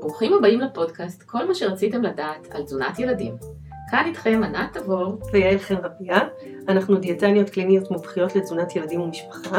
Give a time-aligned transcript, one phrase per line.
[0.00, 3.36] ברוכים הבאים לפודקאסט, כל מה שרציתם לדעת על תזונת ילדים.
[3.90, 6.18] כאן איתכם ענת תבור ויעל חן רביה,
[6.68, 9.58] אנחנו דיאטניות קליניות מומחיות לתזונת ילדים ומשפחה,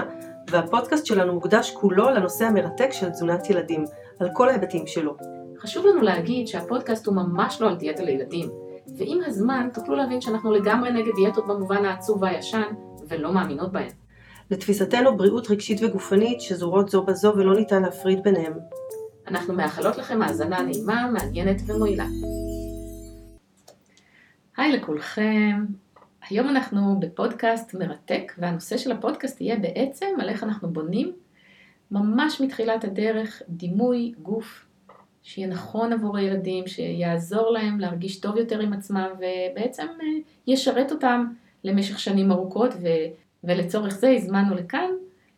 [0.50, 3.86] והפודקאסט שלנו מוקדש כולו לנושא המרתק של תזונת ילדים,
[4.20, 5.18] על כל ההיבטים שלו.
[5.60, 8.50] חשוב לנו להגיד שהפודקאסט הוא ממש לא על דיאטה לילדים,
[8.98, 12.74] ועם הזמן תוכלו להבין שאנחנו לגמרי נגד דיאטות במובן העצוב והישן,
[13.08, 14.05] ולא מאמינות בהן.
[14.52, 18.54] לתפיסתנו בריאות רגשית וגופנית שזורות זו בזו ולא ניתן להפריד ביניהם.
[19.28, 22.06] אנחנו מאחלות לכם האזנה נעימה, מעניינת ומועילה.
[24.58, 25.66] היי לכולכם,
[26.30, 31.14] היום אנחנו בפודקאסט מרתק, והנושא של הפודקאסט יהיה בעצם על איך אנחנו בונים
[31.92, 34.66] ממש מתחילת הדרך דימוי גוף
[35.24, 40.08] שיהיה נכון עבור הילדים, שיעזור להם להרגיש טוב יותר עם עצמם ובעצם אה,
[40.48, 41.26] ישרת אותם
[41.64, 42.88] למשך שנים ארוכות ו...
[43.48, 44.90] ולצורך זה הזמנו לכאן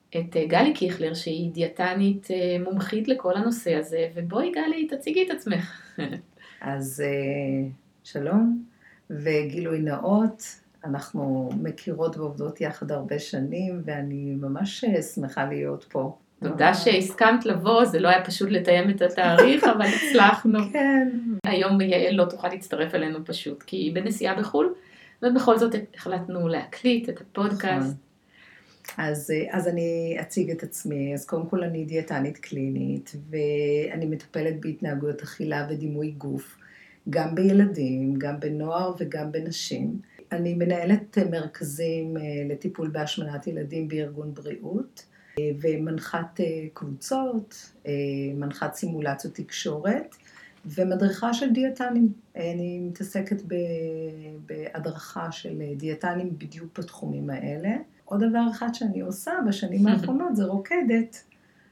[0.09, 5.31] את אה, גלי קיכלר שהיא דיאטנית אה, מומחית לכל הנושא הזה ובואי גלי תציגי את
[5.31, 5.97] עצמך.
[6.61, 7.03] אז
[8.03, 8.63] שלום
[9.09, 10.43] וגילוי נאות,
[10.85, 16.17] אנחנו מכירות ועובדות יחד הרבה שנים ואני ממש שמחה להיות פה.
[16.43, 20.59] תודה שהסכמת לבוא, זה לא היה פשוט לתאם את התאריך, אבל הצלחנו.
[20.73, 21.09] כן.
[21.45, 24.73] היום יעל לא תוכל להצטרף אלינו פשוט, כי היא בנסיעה בחו"ל,
[25.23, 27.95] ובכל זאת החלטנו להקליט את הפודקאסט.
[28.97, 31.13] אז, אז אני אציג את עצמי.
[31.13, 36.57] אז קודם כל אני דיאטנית קלינית, ואני מטפלת בהתנהגויות אכילה ודימוי גוף,
[37.09, 39.99] גם בילדים, גם בנוער וגם בנשים.
[40.31, 42.17] אני מנהלת מרכזים
[42.49, 45.05] לטיפול בהשמנת ילדים בארגון בריאות.
[45.61, 47.91] ומנחת אה, קבוצות, אה,
[48.35, 50.15] מנחת סימולציות תקשורת
[50.75, 52.13] ומדריכה של דיאטנים.
[52.35, 53.41] אני מתעסקת
[54.45, 57.75] בהדרכה של דיאטנים בדיוק בתחומים האלה.
[58.05, 61.23] עוד דבר אחד שאני עושה בשנים האחרונות זה רוקדת.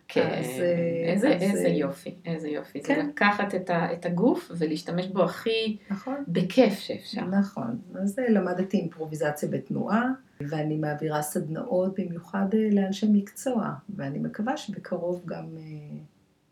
[0.07, 2.81] כן, אז, אה, איזה, אז, איזה יופי, איזה יופי.
[2.81, 2.95] כן.
[2.95, 6.23] זה לקחת את, ה, את הגוף ולהשתמש בו הכי נכון.
[6.27, 7.21] בכיף שאפשר.
[7.21, 10.11] נכון, אז למדתי אימפרוביזציה בתנועה,
[10.41, 15.97] ואני מעבירה סדנאות במיוחד אה, לאנשי מקצוע, ואני מקווה שבקרוב גם, אה,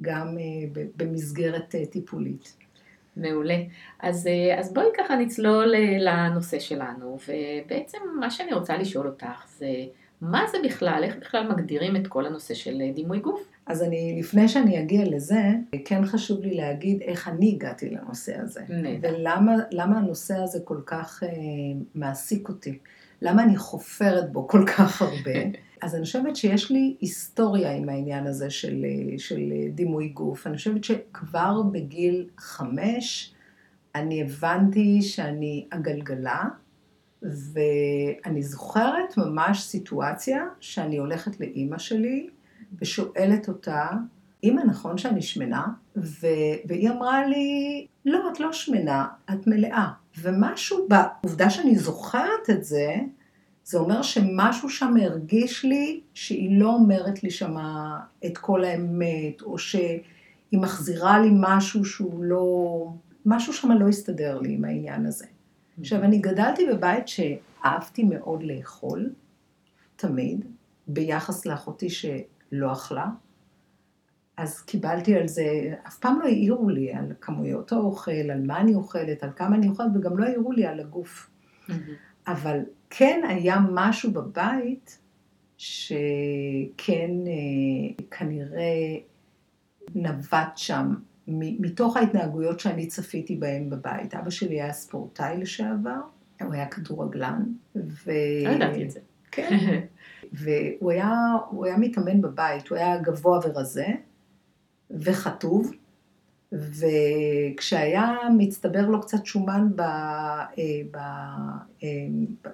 [0.01, 0.37] גם
[0.97, 2.55] במסגרת טיפולית.
[3.17, 3.57] מעולה.
[3.99, 9.67] אז, אז בואי ככה נצלול לנושא שלנו, ובעצם מה שאני רוצה לשאול אותך זה,
[10.21, 13.49] מה זה בכלל, איך בכלל מגדירים את כל הנושא של דימוי גוף?
[13.65, 15.41] אז אני, לפני שאני אגיע לזה,
[15.85, 18.61] כן חשוב לי להגיד איך אני הגעתי לנושא הזה.
[18.69, 19.15] נהדר.
[19.71, 21.29] ולמה הנושא הזה כל כך אה,
[21.95, 22.77] מעסיק אותי.
[23.21, 25.39] למה אני חופרת בו כל כך הרבה.
[25.83, 30.47] אז אני חושבת שיש לי היסטוריה עם העניין הזה של, אה, של דימוי גוף.
[30.47, 33.33] אני חושבת שכבר בגיל חמש
[33.95, 36.43] אני הבנתי שאני עגלגלה.
[37.21, 42.29] ואני זוכרת ממש סיטואציה שאני הולכת לאימא שלי
[42.81, 43.87] ושואלת אותה,
[44.43, 45.67] אימא, נכון שאני שמנה?
[45.97, 46.27] ו...
[46.65, 49.91] והיא אמרה לי, לא, את לא שמנה, את מלאה.
[50.21, 52.95] ומשהו בעובדה שאני זוכרת את זה,
[53.63, 59.57] זה אומר שמשהו שם הרגיש לי שהיא לא אומרת לי שמה את כל האמת, או
[59.57, 59.99] שהיא
[60.53, 62.87] מחזירה לי משהו שהוא לא,
[63.25, 65.25] משהו שם לא הסתדר לי עם העניין הזה.
[65.79, 69.09] עכשיו, אני גדלתי בבית שאהבתי מאוד לאכול,
[69.95, 70.45] תמיד,
[70.87, 73.07] ביחס לאחותי שלא אכלה.
[74.37, 78.75] אז קיבלתי על זה, אף פעם לא העירו לי על כמויות האוכל, על מה אני
[78.75, 81.29] אוכלת, על כמה אני אוכלת, וגם לא העירו לי על הגוף.
[82.27, 84.99] אבל כן היה משהו בבית
[85.57, 88.95] שכן אה, כנראה
[89.95, 90.93] נבט שם
[91.27, 94.15] מתוך ההתנהגויות שאני צפיתי בהן בבית.
[94.15, 95.99] אבא שלי היה ספורטאי לשעבר,
[96.41, 97.43] הוא היה כדורגלן.
[97.75, 98.11] ו...
[98.45, 98.99] לא ידעתי את זה.
[99.31, 99.57] כן.
[100.33, 101.11] והוא היה,
[101.63, 103.87] היה מתאמן בבית, הוא היה גבוה ורזה,
[104.91, 105.71] וחטוב,
[106.53, 110.47] וכשהיה מצטבר לו קצת שומן ב, אה,
[110.91, 110.97] ב,
[111.83, 111.87] אה,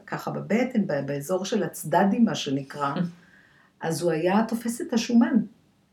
[0.08, 2.94] ככה בבטן, באזור של הצדדים, מה שנקרא,
[3.82, 5.36] אז הוא היה תופס את השומן,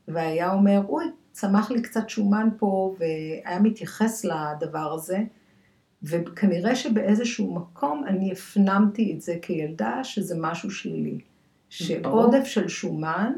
[0.09, 5.19] והיה אומר, אוי, צמח לי קצת שומן פה, והיה מתייחס לדבר הזה,
[6.03, 11.19] וכנראה שבאיזשהו מקום אני הפנמתי את זה כילדה, שזה משהו שלילי.
[11.69, 13.33] שעודף של שומן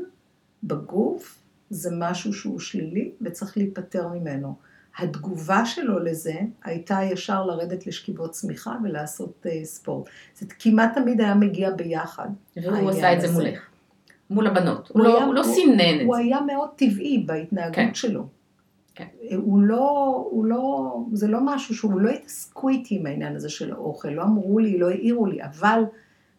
[0.62, 1.37] בגוף
[1.70, 4.54] זה משהו שהוא שלילי וצריך להיפטר ממנו.
[4.98, 6.34] התגובה שלו לזה
[6.64, 10.08] הייתה ישר לרדת לשכיבות צמיחה ולעשות uh, ספורט.
[10.38, 12.28] זה כמעט תמיד היה מגיע ביחד.
[12.56, 13.60] והוא עשה את זה מולך.
[14.30, 14.88] מול הבנות.
[14.88, 16.04] הוא, הוא, לא, היה, הוא לא סינן את זה.
[16.04, 17.94] הוא היה מאוד טבעי בהתנהגות כן.
[17.94, 18.26] שלו.
[18.94, 19.06] כן.
[19.36, 23.72] הוא לא, הוא לא, זה לא משהו שהוא לא התעסקו איתי עם העניין הזה של
[23.72, 25.82] האוכל, לא אמרו לי, לא העירו לי, אבל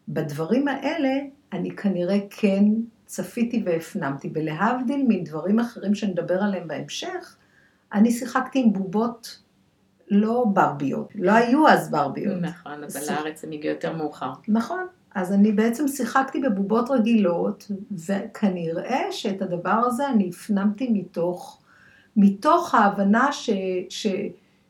[0.08, 1.10] בדברים האלה
[1.52, 2.64] אני כנראה כן
[3.10, 7.36] צפיתי והפנמתי, ולהבדיל מדברים אחרים שנדבר עליהם בהמשך,
[7.92, 9.38] אני שיחקתי עם בובות
[10.10, 12.36] לא ברביות, לא היו אז ברביות.
[12.40, 14.32] נכון, אבל לארץ הם הגיעו יותר מאוחר.
[14.48, 17.70] נכון, אז אני בעצם שיחקתי בבובות רגילות,
[18.06, 21.62] וכנראה שאת הדבר הזה אני הפנמתי מתוך,
[22.16, 23.50] מתוך ההבנה ש,
[23.88, 24.06] ש,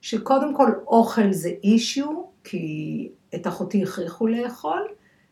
[0.01, 4.83] שקודם כל אוכל זה אישיו, כי את אחותי הכריחו לאכול,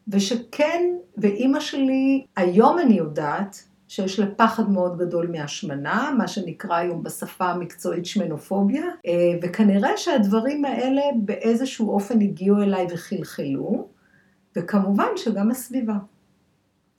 [0.08, 0.82] ושכן,
[1.18, 7.44] ואימא שלי, היום אני יודעת שיש לה פחד מאוד גדול מהשמנה, מה שנקרא היום בשפה
[7.44, 13.88] המקצועית שמנופוביה, אה, וכנראה שהדברים האלה באיזשהו אופן הגיעו אליי וחלחלו,
[14.56, 15.96] וכמובן שגם הסביבה.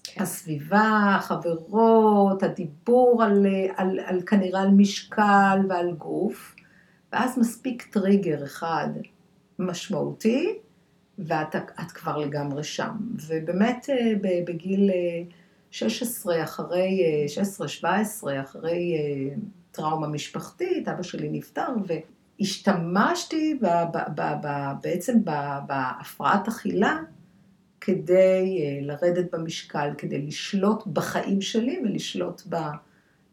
[0.04, 0.22] כן.
[0.22, 3.46] הסביבה, החברות, הדיבור על,
[3.76, 6.56] על, על כנראה על משקל ועל גוף,
[7.14, 8.90] ואז מספיק טריגר אחד
[9.60, 10.58] משמעותי,
[11.28, 12.98] ואת כבר לגמרי שם.
[13.28, 14.12] ובאמת אה,
[14.46, 14.92] בגיל
[15.72, 17.00] 16 אה, אחרי,
[17.82, 18.98] 16-17 אה, אחרי
[19.72, 21.68] טראומה משפחתית, אבא שלי נפטר,
[22.40, 24.48] והשתמשתי ב, ב, ב, ב,
[24.84, 25.18] בעצם
[25.68, 26.98] בהפרעת אכילה
[27.82, 32.42] כדי לרדת במשקל, כדי לשלוט בחיים שלי ולשלוט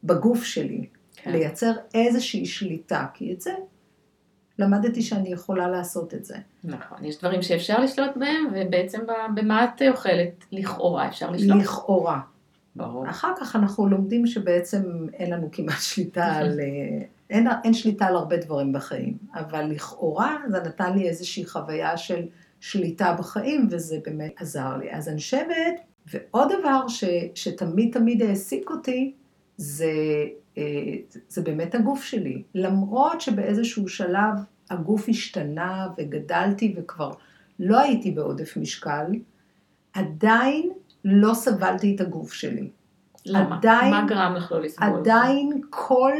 [0.04, 0.86] בגוף שלי.
[1.16, 1.32] כן.
[1.32, 3.52] לייצר איזושהי שליטה, כי את זה
[4.58, 6.36] למדתי שאני יכולה לעשות את זה.
[6.64, 8.98] נכון, יש דברים שאפשר לשלוט בהם, ובעצם
[9.34, 11.62] במה את אוכלת, לכאורה אפשר לשלוט.
[11.62, 12.20] לכאורה.
[12.76, 13.10] ברור.
[13.10, 14.82] אחר כך אנחנו לומדים שבעצם
[15.14, 16.60] אין לנו כמעט שליטה על...
[16.60, 21.96] אה, אין, אין שליטה על הרבה דברים בחיים, אבל לכאורה זה נתן לי איזושהי חוויה
[21.96, 22.26] של
[22.60, 24.92] שליטה בחיים, וזה באמת עזר לי.
[24.92, 25.74] אז אני חושבת,
[26.12, 27.04] ועוד דבר ש,
[27.34, 29.14] שתמיד תמיד העסיק אותי,
[29.56, 29.92] זה
[31.28, 32.42] זה באמת הגוף שלי.
[32.54, 34.34] למרות שבאיזשהו שלב
[34.70, 37.10] הגוף השתנה וגדלתי וכבר
[37.58, 39.06] לא הייתי בעודף משקל,
[39.92, 40.70] עדיין
[41.04, 42.70] לא סבלתי את הגוף שלי.
[43.26, 43.56] למה?
[43.56, 44.88] עדיין, מה גרם לך לא לסבול?
[44.88, 46.12] עדיין כל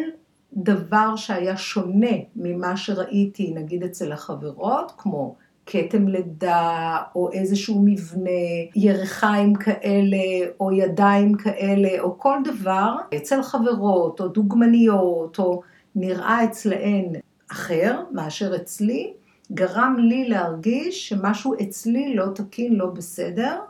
[0.53, 5.37] דבר שהיה שונה ממה שראיתי, נגיד אצל החברות, כמו
[5.67, 8.31] כתם לידה, או איזשהו מבנה,
[8.77, 15.63] ירחיים כאלה, או ידיים כאלה, או כל דבר, אצל חברות, או דוגמניות, או
[15.95, 17.13] נראה אצלהן
[17.53, 19.13] אחר מאשר אצלי,
[19.53, 23.61] גרם לי להרגיש שמשהו אצלי לא תקין, לא בסדר,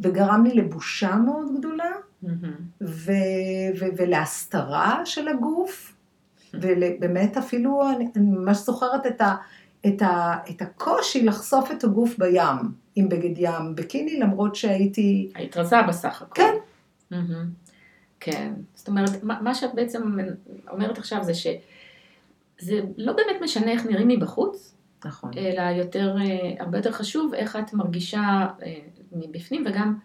[0.00, 1.90] וגרם לי לבושה מאוד גדולה,
[2.24, 2.26] mm-hmm.
[2.80, 3.12] ו-
[3.80, 5.94] ו- ולהסתרה של הגוף,
[6.54, 9.34] ובאמת אפילו, אני, אני ממש זוכרת את ה...
[9.86, 15.30] את, ה, את הקושי לחשוף את הגוף בים, עם בגד ים בקיני, למרות שהייתי...
[15.34, 16.34] היית רזה בסך הכל.
[16.34, 16.54] כן.
[17.12, 17.72] Mm-hmm.
[18.20, 20.18] כן, זאת אומרת, מה שאת בעצם
[20.70, 24.74] אומרת עכשיו זה שזה לא באמת משנה איך נראים מבחוץ,
[25.04, 25.30] נכון.
[25.36, 28.78] אלא יותר, אה, הרבה יותר חשוב איך את מרגישה אה,
[29.12, 29.98] מבפנים וגם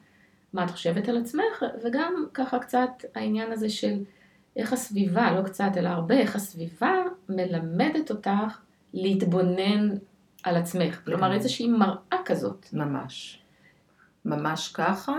[0.54, 4.04] מה את חושבת על עצמך, וגם ככה קצת העניין הזה של
[4.56, 6.94] איך הסביבה, לא קצת אלא הרבה, איך הסביבה
[7.30, 8.60] מלמדת אותך
[8.94, 9.89] להתבונן
[10.44, 11.34] על עצמך, כלומר כן.
[11.34, 12.66] איזושהי מראה כזאת.
[12.74, 13.42] ממש.
[14.25, 15.18] ממש ככה.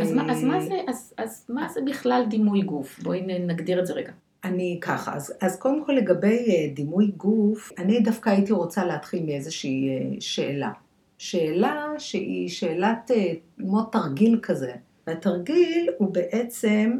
[0.00, 3.00] אז, מה, אז, מה זה, אז, אז מה זה בכלל דימוי גוף?
[3.02, 4.12] בואי נגדיר את זה רגע.
[4.44, 9.26] אני ככה, אז, אז קודם כל לגבי אה, דימוי גוף, אני דווקא הייתי רוצה להתחיל
[9.26, 10.72] מאיזושהי אה, שאלה.
[11.18, 14.72] שאלה שהיא שאלת אה, כמו תרגיל כזה.
[15.06, 16.98] והתרגיל הוא בעצם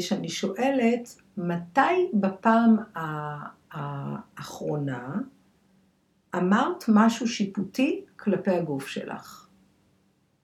[0.00, 2.76] שאני שואלת, מתי בפעם
[3.72, 5.18] האחרונה
[6.36, 9.46] אמרת משהו שיפוטי כלפי הגוף שלך.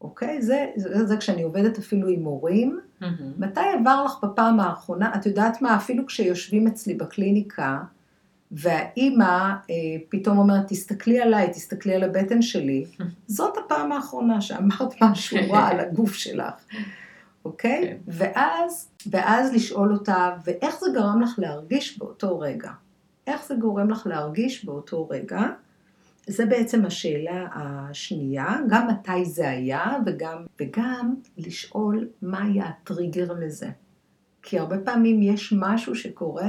[0.01, 0.43] אוקיי?
[0.43, 2.81] זה, זה, זה כשאני עובדת אפילו עם הורים.
[3.01, 3.05] Mm-hmm.
[3.39, 7.79] מתי עבר לך בפעם האחרונה, את יודעת מה, אפילו כשיושבים אצלי בקליניקה,
[8.53, 9.75] והאימא אה,
[10.09, 12.85] פתאום אומרת, תסתכלי עליי, תסתכלי על הבטן שלי,
[13.27, 16.55] זאת הפעם האחרונה שאמרת משהו רע על הגוף שלך,
[17.45, 17.83] אוקיי?
[17.83, 17.87] Okay?
[17.87, 17.97] כן.
[17.97, 18.01] Okay.
[18.07, 22.71] ואז, ואז לשאול אותה, ואיך זה גרם לך להרגיש באותו רגע?
[23.27, 25.41] איך זה גורם לך להרגיש באותו רגע?
[26.27, 33.69] זה בעצם השאלה השנייה, גם מתי זה היה וגם, וגם לשאול מה היה הטריגר לזה.
[34.43, 36.49] כי הרבה פעמים יש משהו שקורה,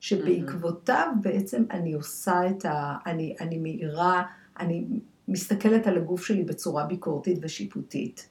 [0.00, 2.96] שבעקבותיו בעצם אני עושה את ה...
[3.06, 4.22] אני, אני מאירה,
[4.60, 4.84] אני
[5.28, 8.28] מסתכלת על הגוף שלי בצורה ביקורתית ושיפוטית.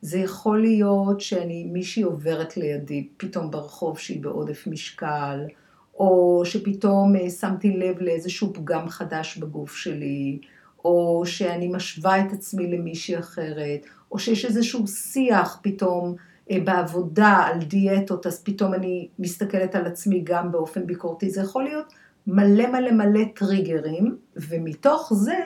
[0.00, 5.46] זה יכול להיות שאני, מישהי עוברת לידי פתאום ברחוב שהיא בעודף משקל,
[5.94, 10.38] או שפתאום אה, שמתי לב לאיזשהו פגם חדש בגוף שלי,
[10.84, 16.14] או שאני משווה את עצמי למישהי אחרת, או שיש איזשהו שיח פתאום
[16.50, 21.30] אה, בעבודה על דיאטות, אז פתאום אני מסתכלת על עצמי גם באופן ביקורתי.
[21.30, 21.92] זה יכול להיות
[22.26, 25.38] מלא מלא מלא טריגרים, ומתוך זה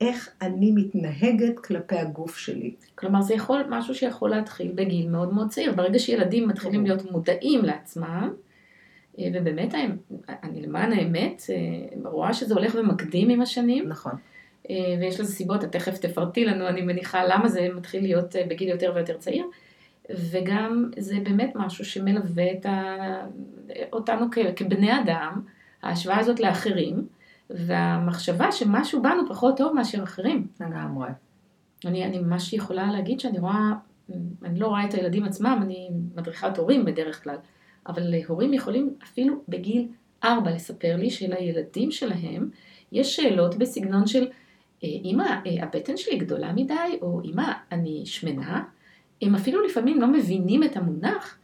[0.00, 2.74] איך אני מתנהגת כלפי הגוף שלי.
[2.94, 5.72] כלומר, זה יכול, משהו שיכול להתחיל בגיל מאוד מאוד צעיר.
[5.72, 8.32] ברגע שילדים מתחילים להיות מודעים לעצמם,
[9.18, 9.74] ובאמת,
[10.42, 13.88] אני למען האמת, אה, רואה שזה הולך ומקדים עם השנים.
[13.88, 14.12] נכון.
[14.70, 18.68] אה, ויש לזה סיבות, את תכף תפרטי לנו, אני מניחה, למה זה מתחיל להיות בגיל
[18.68, 19.46] יותר ויותר צעיר.
[20.10, 22.96] וגם זה באמת משהו שמלווה את ה...
[23.92, 24.38] אותנו כ...
[24.56, 25.42] כבני אדם,
[25.82, 27.06] ההשוואה הזאת לאחרים,
[27.50, 30.46] והמחשבה שמשהו בנו פחות טוב מאשר אחרים.
[30.60, 31.08] לגמרי.
[31.86, 33.72] אני, אני ממש יכולה להגיד שאני רואה,
[34.44, 37.36] אני לא רואה את הילדים עצמם, אני מדריכת הורים בדרך כלל,
[37.86, 39.88] אבל הורים יכולים אפילו בגיל
[40.24, 42.50] ארבע לספר לי שלילדים שלהם
[42.92, 44.26] יש שאלות בסגנון של,
[44.82, 48.64] אמא, אה, הבטן שלי גדולה מדי, או אמא, אני שמנה,
[49.22, 51.38] הם אפילו לפעמים לא מבינים את המונח,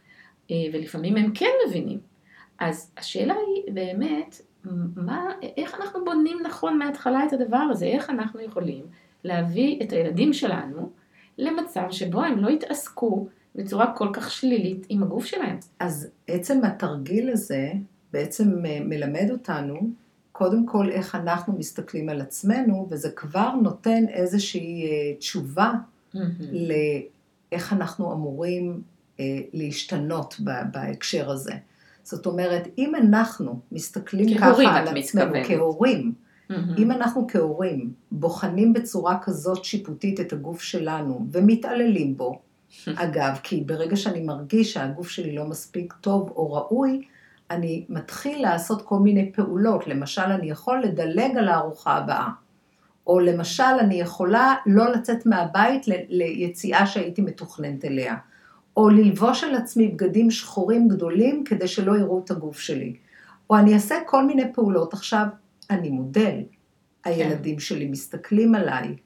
[0.51, 1.99] אה, ולפעמים הם כן מבינים.
[2.59, 4.41] אז השאלה היא באמת,
[4.97, 8.85] מה, איך אנחנו בונים נכון מההתחלה את הדבר הזה, איך אנחנו יכולים
[9.25, 10.91] להביא את הילדים שלנו
[11.39, 15.59] למצב שבו הם לא יתעסקו בצורה כל כך שלילית עם הגוף שלהם.
[15.79, 17.73] אז עצם התרגיל הזה
[18.13, 19.91] בעצם אה, מלמד אותנו
[20.41, 26.19] קודם כל איך אנחנו מסתכלים על עצמנו, וזה כבר נותן איזושהי אה, תשובה mm-hmm.
[27.53, 28.83] לאיך אנחנו אמורים
[29.21, 30.41] אה, להשתנות
[30.73, 31.53] בהקשר הזה.
[32.03, 35.47] זאת אומרת, אם אנחנו מסתכלים ככה על עצמנו, מתכוונת.
[35.47, 36.55] כהורים, mm-hmm.
[36.79, 42.41] אם אנחנו כהורים בוחנים בצורה כזאת שיפוטית את הגוף שלנו ומתעללים בו,
[42.95, 47.03] אגב, כי ברגע שאני מרגיש שהגוף שלי לא מספיק טוב או ראוי,
[47.51, 49.87] אני מתחיל לעשות כל מיני פעולות.
[49.87, 52.29] למשל, אני יכול לדלג על הארוחה הבאה.
[53.07, 58.17] או למשל, אני יכולה לא לצאת מהבית ליציאה שהייתי מתוכננת אליה.
[58.77, 62.97] או ללבוש על עצמי בגדים שחורים גדולים כדי שלא יראו את הגוף שלי.
[63.51, 64.95] או אני אעשה כל מיני פעולות.
[64.95, 65.27] עכשיו,
[65.71, 66.37] אני מודל.
[67.05, 67.61] הילדים כן.
[67.61, 68.97] שלי מסתכלים עליי.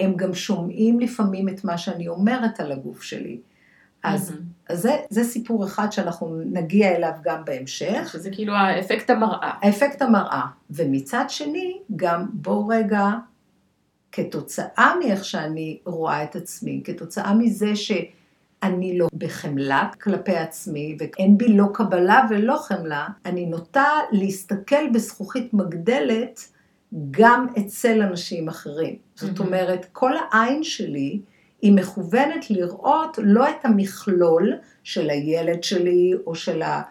[0.00, 3.38] הם גם שומעים לפעמים את מה שאני אומרת על הגוף שלי.
[4.02, 4.72] אז, mm-hmm.
[4.72, 8.08] אז זה, זה סיפור אחד שאנחנו נגיע אליו גם בהמשך.
[8.12, 9.50] שזה כאילו האפקט המראה.
[9.62, 10.42] האפקט המראה.
[10.70, 13.10] ומצד שני, גם בוא רגע,
[14.12, 21.48] כתוצאה מאיך שאני רואה את עצמי, כתוצאה מזה שאני לא בחמלה כלפי עצמי, ואין בי
[21.48, 26.48] לא קבלה ולא חמלה, אני נוטה להסתכל בזכוכית מגדלת
[27.10, 28.96] גם אצל אנשים אחרים.
[29.14, 31.20] זאת אומרת, כל העין שלי
[31.62, 36.82] היא מכוונת לראות לא את המכלול של הילד שלי או של ה...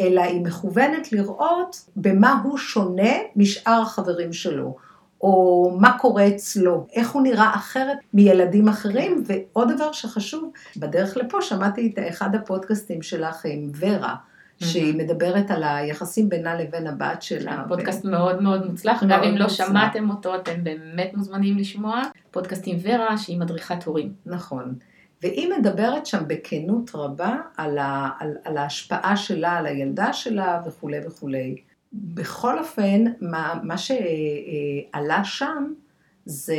[0.00, 4.76] אלא היא מכוונת לראות במה הוא שונה משאר החברים שלו,
[5.20, 11.42] או מה קורה אצלו, איך הוא נראה אחרת מילדים אחרים, ועוד דבר שחשוב, בדרך לפה
[11.42, 14.14] שמעתי את אחד הפודקאסטים שלך עם ורה,
[14.62, 17.64] שהיא מדברת על היחסים בינה לבין הבת שלה.
[17.68, 22.02] פודקאסט מאוד מאוד מוצלח, גם אם לא שמעתם אותו, אתם באמת מוזמנים לשמוע.
[22.30, 24.12] פודקאסט עם ורה, שהיא מדריכת הורים.
[24.26, 24.74] נכון.
[25.22, 30.98] והיא מדברת שם בכנות רבה על, ה, על, על ההשפעה שלה, על הילדה שלה וכולי
[31.06, 31.56] וכולי.
[31.92, 35.72] בכל אופן, מה, מה שעלה שם
[36.24, 36.56] זה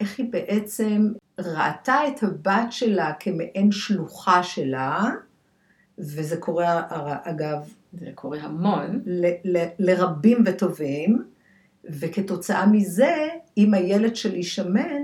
[0.00, 5.10] איך היא בעצם ראתה את הבת שלה כמעין שלוחה שלה,
[6.00, 6.82] וזה קורה
[7.22, 7.58] אגב...
[7.92, 9.00] זה קורה המון.
[9.06, 11.22] ל, ל, לרבים וטובים,
[11.84, 13.28] וכתוצאה מזה,
[13.58, 15.02] אם הילד שלי שמן,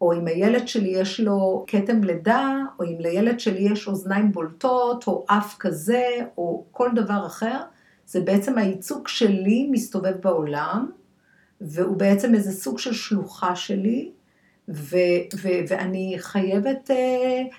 [0.00, 5.06] או אם הילד שלי יש לו כתם לידה, או אם לילד שלי יש אוזניים בולטות,
[5.06, 6.06] או אף כזה,
[6.38, 7.60] או כל דבר אחר,
[8.06, 10.90] זה בעצם הייצוג שלי מסתובב בעולם,
[11.60, 14.10] והוא בעצם איזה סוג של שלוחה שלי,
[14.68, 14.96] ו-
[15.36, 16.90] ו- ואני חייבת...
[16.90, 17.54] Uh,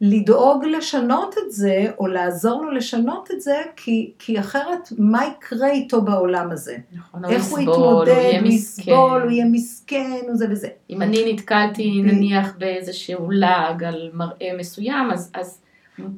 [0.00, 5.70] לדאוג לשנות את זה, או לעזור לו לשנות את זה, כי, כי אחרת מה יקרה
[5.70, 6.76] איתו בעולם הזה?
[6.92, 10.68] נכון, איך הוא יתמודד, הוא יסבול, הוא יהיה מסכן, וזה וזה.
[10.90, 12.02] אם אני נתקלתי.
[12.02, 15.60] נניח באיזשהו לעג על מראה מסוים, אז, אז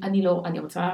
[0.03, 0.89] אני לא, אני רוצה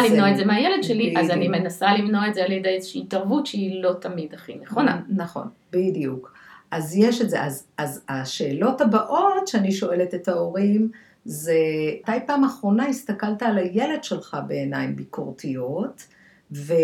[0.00, 1.14] את, למנוע את זה מהילד שלי.
[1.18, 5.00] אז אני מנסה למנוע את זה על ידי איזושהי התערבות שהיא לא תמיד הכי נכונה.
[5.08, 6.32] נכון, בדיוק.
[6.70, 7.42] אז יש את זה.
[7.42, 10.90] אז, אז השאלות הבאות שאני שואלת את ההורים,
[11.30, 11.54] זה
[12.00, 16.06] מתי פעם אחרונה הסתכלת על הילד שלך בעיניים ביקורתיות,
[16.52, 16.78] ו, אה,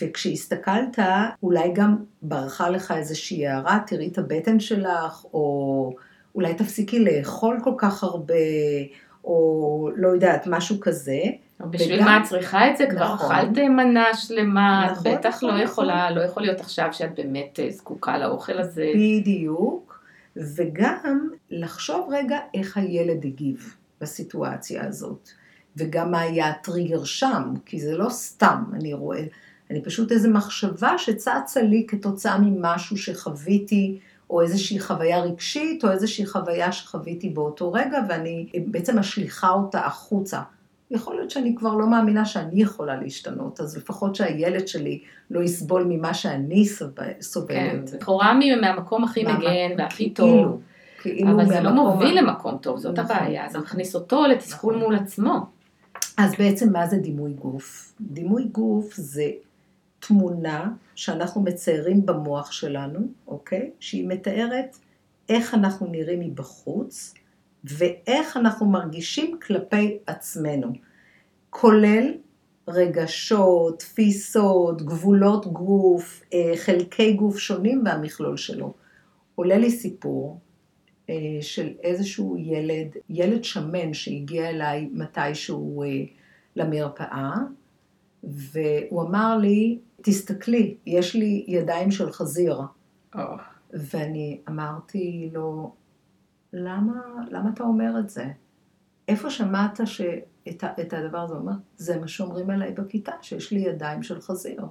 [0.00, 0.98] וכשהסתכלת
[1.42, 5.92] אולי גם ברחה לך איזושהי הערה, תראי את הבטן שלך, או
[6.34, 8.34] אולי תפסיקי לאכול כל כך הרבה,
[9.24, 11.20] או לא יודעת, משהו כזה.
[11.60, 12.04] בשביל וגם...
[12.04, 12.86] מה את צריכה את זה?
[12.86, 13.36] כבר נכון.
[13.36, 16.18] אכלת מנה שלמה, נכון, בטח נכון, לא יכולה, נכון.
[16.18, 18.86] לא יכול להיות עכשיו שאת באמת אה, זקוקה לאוכל הזה.
[18.94, 19.85] בדיוק.
[20.36, 25.28] וגם לחשוב רגע איך הילד הגיב בסיטואציה הזאת,
[25.76, 29.24] וגם מה היה הטריגר שם, כי זה לא סתם, אני רואה,
[29.70, 33.98] אני פשוט איזו מחשבה שצצה לי כתוצאה ממשהו שחוויתי,
[34.30, 40.40] או איזושהי חוויה רגשית, או איזושהי חוויה שחוויתי באותו רגע, ואני בעצם משליכה אותה החוצה.
[40.90, 45.84] יכול להיות שאני כבר לא מאמינה שאני יכולה להשתנות, אז לפחות שהילד שלי לא יסבול
[45.88, 46.66] ממה שאני
[47.20, 47.90] סובלת.
[47.90, 50.28] כן, לכאורה מהמקום הכי מגן והכי טוב.
[50.28, 50.58] כאילו,
[50.98, 53.58] כאילו אבל זה לא מוביל למקום טוב, זאת נכון, הבעיה, זה.
[53.58, 54.84] מכניס אותו לתסכול נכון.
[54.84, 55.46] מול עצמו.
[56.16, 57.92] אז בעצם מה זה דימוי גוף?
[58.00, 59.30] דימוי גוף זה
[60.00, 63.70] תמונה שאנחנו מציירים במוח שלנו, אוקיי?
[63.80, 64.76] שהיא מתארת
[65.28, 67.14] איך אנחנו נראים מבחוץ
[67.68, 70.72] ואיך אנחנו מרגישים כלפי עצמנו,
[71.50, 72.12] כולל
[72.68, 78.74] רגשות, תפיסות, גבולות גוף, אה, חלקי גוף שונים והמכלול שלו.
[79.34, 80.40] עולה לי סיפור
[81.10, 85.88] אה, של איזשהו ילד, ילד שמן שהגיע אליי מתישהו אה,
[86.56, 87.34] למרפאה,
[88.24, 92.60] והוא אמר לי, תסתכלי, יש לי ידיים של חזיר.
[93.14, 93.20] או,
[93.72, 95.72] ואני אמרתי לו,
[96.52, 97.00] למה,
[97.30, 98.26] למה אתה אומר את זה?
[99.08, 101.34] איפה שמעת שאת, את הדבר הזה?
[101.34, 104.62] אומר, זה מה שאומרים עליי בכיתה, שיש לי ידיים של חזיר.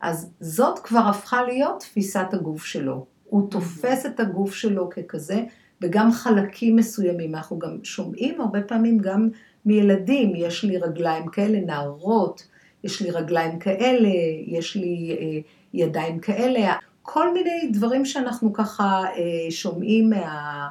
[0.00, 3.06] אז זאת כבר הפכה להיות תפיסת הגוף שלו.
[3.24, 5.44] הוא תופס את הגוף שלו ככזה,
[5.82, 7.34] וגם חלקים מסוימים.
[7.34, 9.28] אנחנו גם שומעים הרבה פעמים גם
[9.64, 12.48] מילדים, יש לי רגליים כאלה, נערות,
[12.84, 14.08] יש לי רגליים כאלה,
[14.46, 15.40] יש לי אה,
[15.74, 16.72] ידיים כאלה.
[17.12, 20.68] כל מיני דברים שאנחנו ככה אה, שומעים מה,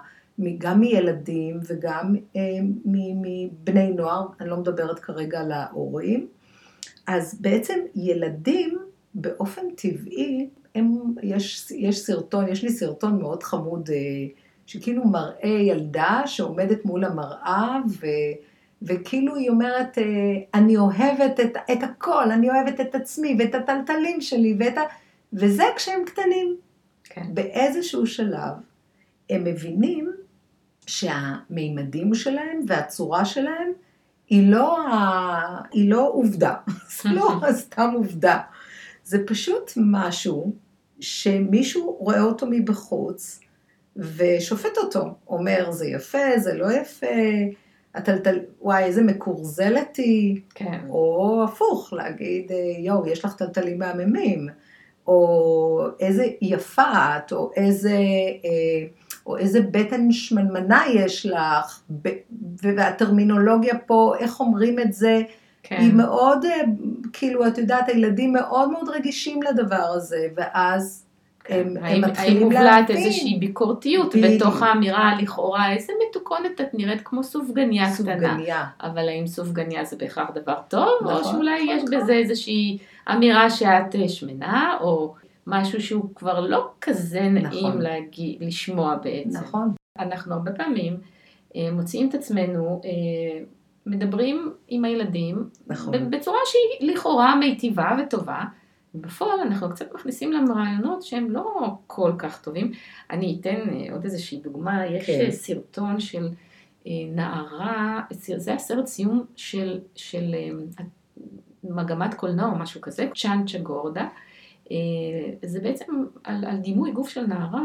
[0.57, 2.41] גם מילדים וגם אה,
[3.15, 6.27] מבני נוער, אני לא מדברת כרגע על ההורים.
[7.07, 8.77] אז בעצם ילדים
[9.13, 13.97] באופן טבעי, הם, יש, יש סרטון, יש לי סרטון מאוד חמוד, אה,
[14.65, 18.05] שכאילו מראה ילדה שעומדת מול המראה, ו,
[18.81, 19.97] וכאילו היא אומרת,
[20.53, 24.81] אני אוהבת את, את הכל, אני אוהבת את עצמי ואת הטלטלים שלי, ואת ה...
[25.33, 26.57] וזה כשהם קטנים.
[27.03, 27.25] כן.
[27.33, 28.53] באיזשהו שלב
[29.29, 30.11] הם מבינים
[30.85, 33.71] שהמימדים שלהם והצורה שלהם
[34.29, 35.61] היא לא, ה...
[35.71, 36.53] היא לא עובדה,
[37.01, 38.39] זה לא סתם עובדה,
[39.03, 40.53] זה פשוט משהו
[40.99, 43.39] שמישהו רואה אותו מבחוץ
[43.95, 47.05] ושופט אותו, אומר זה יפה, זה לא יפה,
[47.95, 50.79] הטלטל, וואי איזה מקורזלת היא, כן.
[50.89, 54.47] או הפוך, להגיד, יואו, יש לך טלטלים מהממים,
[55.09, 57.97] או איזה יפה את, או איזה,
[58.45, 58.87] אה,
[59.25, 62.09] או איזה בטן שמנמנה יש לך, ב-
[62.61, 65.21] והטרמינולוגיה פה, איך אומרים את זה,
[65.63, 65.77] כן.
[65.79, 66.61] היא מאוד, אה,
[67.13, 71.05] כאילו, את יודעת, הילדים מאוד מאוד רגישים לדבר הזה, ואז
[71.49, 71.83] הם, הם כן.
[71.83, 73.05] האם, האם מתחילים מובלעת להבין.
[73.05, 74.41] איזושהי ביקורתיות בדיוק.
[74.41, 77.95] בתוך האמירה לכאורה, איזה מתוקונת את נראית כמו סופגניה קטנה.
[77.95, 78.63] סופגניה.
[78.81, 81.99] אבל האם סופגניה זה בהכרח דבר טוב, או נכון, שאולי נכון, יש נכון.
[81.99, 82.77] בזה איזושהי
[83.11, 85.15] אמירה שאת אה, שמנה, או
[85.47, 87.81] משהו שהוא כבר לא כזה נעים נכון.
[87.81, 89.39] להגיד, לשמוע בעצם.
[89.39, 90.97] נכון, אנחנו הרבה פעמים
[91.55, 93.43] אה, מוצאים את עצמנו אה,
[93.85, 96.09] מדברים עם הילדים נכון.
[96.09, 98.43] בצורה שהיא לכאורה מיטיבה וטובה,
[98.95, 102.71] ובפועל אנחנו קצת מכניסים להם רעיונות שהם לא כל כך טובים.
[103.09, 105.31] אני אתן עוד איזושהי דוגמה, יש כן.
[105.31, 106.29] סרטון של
[106.85, 108.01] נערה,
[108.37, 110.35] זה הסרט סיום של, של
[111.63, 114.07] מגמת קולנוע או משהו כזה, צ'אנצ'ה גורדה.
[114.71, 114.77] אה,
[115.45, 115.85] זה בעצם
[116.23, 117.63] על, על דימוי גוף של נערה.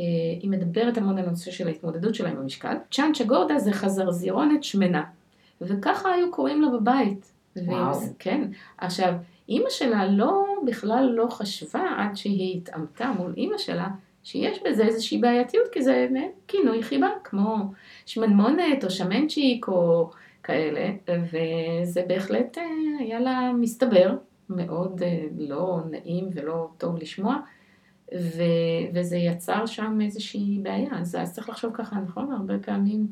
[0.00, 0.04] אה,
[0.40, 2.74] היא מדברת המון על הנושא של ההתמודדות שלה עם המשקל.
[2.90, 5.04] צ'אנצ'ה גורדה זה חזרזירונת שמנה,
[5.60, 7.32] וככה היו קוראים לה בבית.
[7.56, 8.00] וואו.
[8.18, 8.50] כן.
[8.78, 9.14] עכשיו,
[9.48, 13.88] אימא שלה לא, בכלל לא חשבה עד שהיא התעמתה מול אימא שלה,
[14.24, 16.08] שיש בזה איזושהי בעייתיות, כי זה
[16.48, 17.56] כינוי חיבה, כמו
[18.06, 20.10] שמנמונת או שמנצ'יק או
[20.48, 22.64] כאלה, וזה בהחלט אה,
[23.00, 24.14] היה לה מסתבר
[24.50, 27.36] מאוד אה, לא נעים ולא טוב לשמוע.
[28.14, 28.42] ו,
[28.94, 32.32] וזה יצר שם איזושהי בעיה, אז, אז צריך לחשוב ככה, נכון?
[32.32, 33.06] הרבה פעמים,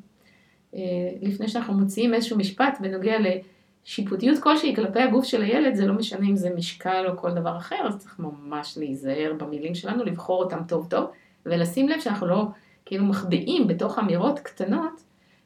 [0.74, 0.80] אה,
[1.22, 6.26] לפני שאנחנו מוציאים איזשהו משפט בנוגע לשיפוטיות כלשהי כלפי הגוף של הילד, זה לא משנה
[6.26, 10.58] אם זה משקל או כל דבר אחר, אז צריך ממש להיזהר במילים שלנו, לבחור אותם
[10.68, 11.10] טוב טוב,
[11.46, 12.44] ולשים לב שאנחנו לא
[12.84, 15.02] כאילו מחביאים בתוך אמירות קטנות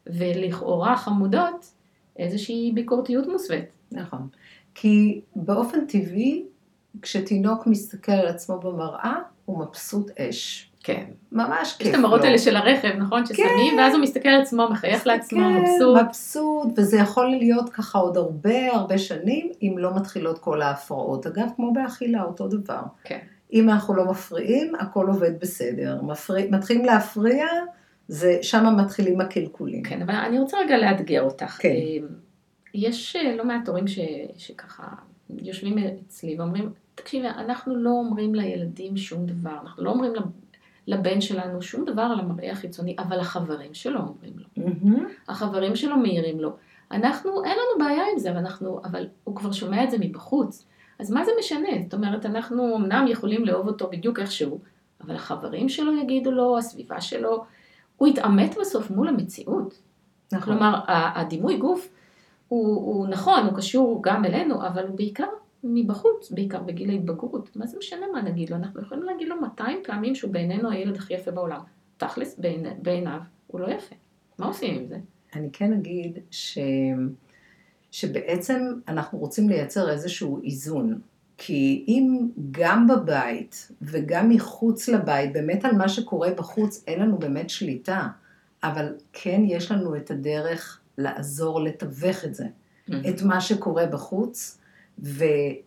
[0.06, 1.79] ולכאורה חמודות
[2.20, 3.64] איזושהי ביקורתיות מוסווית.
[3.92, 4.28] נכון.
[4.74, 6.44] כי באופן טבעי,
[7.02, 10.70] כשתינוק מסתכל על עצמו במראה, הוא מבסוט אש.
[10.82, 11.04] כן.
[11.32, 11.90] ממש כיף יש לו.
[11.90, 13.26] את המראות האלה של הרכב, נכון?
[13.26, 15.98] ששמים, ואז הוא מסתכל על עצמו, מחייך לעצמו, מבסוט.
[15.98, 21.26] כן, מבסוט, וזה יכול להיות ככה עוד הרבה הרבה שנים, אם לא מתחילות כל ההפרעות.
[21.26, 22.82] אגב, כמו באכילה, אותו דבר.
[23.04, 23.18] כן.
[23.52, 26.02] אם אנחנו לא מפריעים, הכל עובד בסדר.
[26.02, 27.46] מפריע, מתחילים להפריע,
[28.12, 29.82] זה, שם מתחילים הקלקולים.
[29.82, 31.58] כן, אבל אני רוצה רגע לאתגר אותך.
[31.60, 31.68] כן.
[31.68, 32.06] אה,
[32.74, 33.98] יש אה, לא מעט הורים ש,
[34.36, 34.86] שככה
[35.38, 40.12] יושבים אצלי ואומרים, תקשיבי, אנחנו לא אומרים לילדים שום דבר, אנחנו לא אומרים
[40.86, 44.64] לבן שלנו שום דבר על המראה החיצוני, אבל החברים שלו אומרים לו.
[45.28, 46.56] החברים שלו מעירים לו.
[46.90, 50.66] אנחנו, אין לנו בעיה עם זה, ואנחנו, אבל הוא כבר שומע את זה מבחוץ.
[50.98, 51.68] אז מה זה משנה?
[51.82, 54.58] זאת אומרת, אנחנו אמנם יכולים לאהוב אותו בדיוק איך שהוא,
[55.00, 57.44] אבל החברים שלו יגידו לו, הסביבה שלו,
[58.00, 59.78] הוא יתעמת בסוף מול המציאות.
[60.32, 60.44] נכון.
[60.44, 61.88] כלומר, הדימוי גוף
[62.48, 65.26] הוא, הוא נכון, הוא קשור גם אלינו, אבל הוא בעיקר
[65.64, 67.56] מבחוץ, בעיקר בגיל ההתבגרות.
[67.56, 68.56] מה זה משנה מה נגיד לו?
[68.56, 71.60] אנחנו יכולים להגיד לו 200 פעמים שהוא בעינינו הילד הכי יפה בעולם.
[71.96, 73.94] תכלס, בעיני, בעיניו הוא לא יפה.
[74.38, 74.98] מה עושים עם זה?
[75.34, 76.58] אני כן אגיד ש...
[77.90, 81.00] שבעצם אנחנו רוצים לייצר איזשהו איזון.
[81.42, 87.50] כי אם גם בבית וגם מחוץ לבית, באמת על מה שקורה בחוץ, אין לנו באמת
[87.50, 88.08] שליטה,
[88.62, 92.46] אבל כן יש לנו את הדרך לעזור לתווך את זה,
[93.08, 94.58] את מה שקורה בחוץ,
[95.02, 95.24] ו,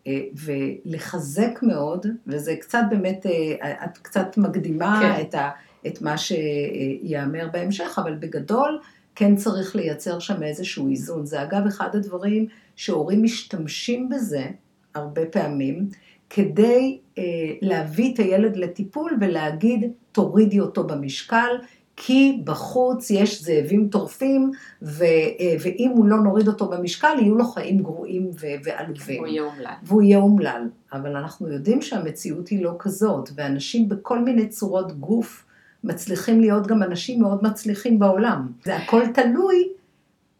[0.08, 5.22] אה, ולחזק מאוד, וזה קצת באמת, אה, את קצת מקדימה כן.
[5.22, 5.50] את, ה,
[5.88, 8.80] את מה שיאמר בהמשך, אבל בגדול
[9.16, 11.26] כן צריך לייצר שם איזשהו איזון.
[11.26, 14.48] זה אגב אחד הדברים שהורים משתמשים בזה
[14.96, 15.88] הרבה פעמים,
[16.30, 17.24] כדי אה,
[17.62, 21.56] להביא את הילד לטיפול ולהגיד, תורידי אותו במשקל,
[21.96, 24.52] כי בחוץ יש זאבים טורפים,
[24.82, 29.20] ו, אה, ואם הוא לא נוריד אותו במשקל, יהיו לו חיים גרועים ו- ועלובים.
[29.20, 29.74] הוא יהיה אומלל.
[29.84, 30.70] והוא יהיה אומלל.
[30.94, 35.46] אבל אנחנו יודעים שהמציאות היא לא כזאת, ואנשים בכל מיני צורות גוף
[35.84, 38.48] מצליחים להיות גם אנשים מאוד מצליחים בעולם.
[38.64, 39.70] זה הכל תלוי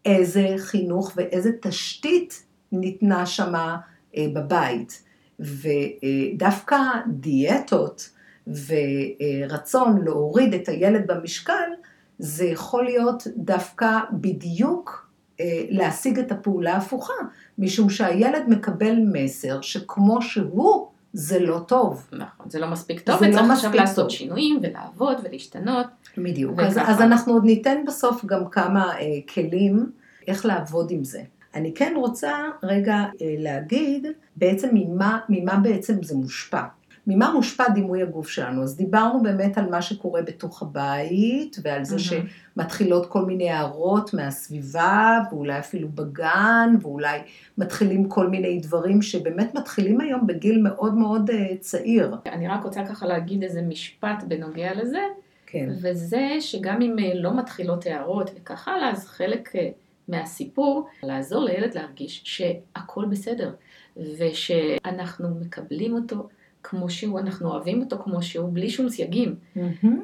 [0.04, 3.76] איזה חינוך ואיזה תשתית ניתנה שמה
[4.34, 5.02] בבית.
[5.40, 8.10] ודווקא דיאטות
[8.46, 11.70] ורצון להוריד את הילד במשקל,
[12.18, 17.12] זה יכול להיות דווקא בדיוק אה, להשיג את הפעולה ההפוכה,
[17.58, 22.08] משום שהילד מקבל מסר שכמו שהוא, זה לא טוב.
[22.12, 24.08] נכון, זה לא מספיק טוב, זה לא וצריך עכשיו מספיק לעשות טוב.
[24.08, 25.86] שינויים ולעבוד ולהשתנות.
[26.18, 26.60] בדיוק.
[26.60, 26.78] אז.
[26.78, 29.90] אז אנחנו עוד ניתן בסוף גם כמה אה, כלים
[30.28, 31.22] איך לעבוד עם זה.
[31.54, 36.62] אני כן רוצה רגע אה, להגיד בעצם ממה, ממה בעצם זה מושפע.
[37.06, 38.62] ממה מושפע דימוי הגוף שלנו?
[38.62, 42.26] אז דיברנו באמת על מה שקורה בתוך הבית, ועל זה מהמם.
[42.56, 47.18] שמתחילות כל מיני הערות מהסביבה, ואולי אפילו בגן, ואולי
[47.58, 52.16] מתחילים כל מיני דברים שבאמת מתחילים היום בגיל מאוד מאוד אה, צעיר.
[52.26, 55.00] אני רק רוצה ככה להגיד איזה משפט בנוגע לזה,
[55.46, 55.68] כן.
[55.82, 59.68] וזה שגם אם אה, לא מתחילות הערות וכך הלאה, אז חלק אה,
[60.08, 63.54] מהסיפור, לעזור לילד להרגיש שהכל בסדר,
[63.96, 66.28] ושאנחנו מקבלים אותו
[66.62, 69.34] כמו שהוא, אנחנו אוהבים אותו כמו שהוא, בלי שום סייגים.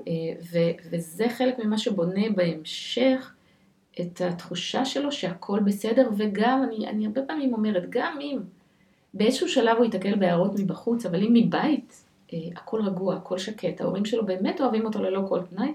[0.09, 0.13] אה,
[0.53, 3.35] ו- וזה חלק ממה שבונה בהמשך
[4.01, 8.39] את התחושה שלו שהכל בסדר, וגם, אני, אני הרבה פעמים אומרת, גם אם
[9.15, 14.05] באיזשהו שלב הוא ייתקל בהערות מבחוץ, אבל אם מבית אה, הכל רגוע, הכל שקט, ההורים
[14.05, 15.73] שלו באמת אוהבים אותו ללא כל תנאי,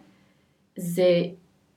[0.76, 1.10] זה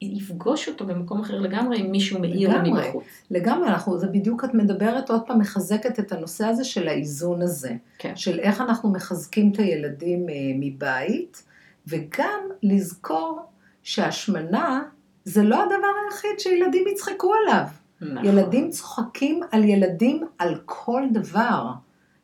[0.01, 2.87] יפגוש אותו במקום אחר לגמרי אם מישהו מעיר לו לגמרי.
[2.87, 3.05] מבחוץ.
[3.31, 7.73] לגמרי, אנחנו, זה בדיוק את מדברת עוד פעם, מחזקת את הנושא הזה של האיזון הזה.
[7.99, 8.17] כן.
[8.17, 11.43] של איך אנחנו מחזקים את הילדים אה, מבית,
[11.87, 13.41] וגם לזכור
[13.83, 14.83] שהשמנה
[15.25, 17.65] זה לא הדבר היחיד שילדים יצחקו עליו.
[18.01, 18.25] נכון.
[18.25, 21.65] ילדים צוחקים על ילדים על כל דבר.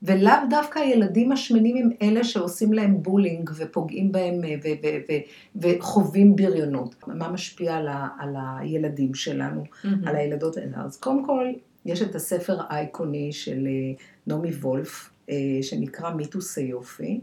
[0.04, 5.14] ולאו דווקא הילדים השמנים הם אלה שעושים להם בולינג ופוגעים בהם אה,
[5.56, 6.94] וחווים בריונות.
[7.06, 10.08] מה משפיע על, ה- על הילדים שלנו, מהמם.
[10.08, 10.76] על הילדות האלה?
[10.84, 11.46] אז קודם כל,
[11.86, 13.92] יש את הספר האייקוני של אה,
[14.26, 17.20] נעמי וולף, אה, שנקרא מיתוס היופי.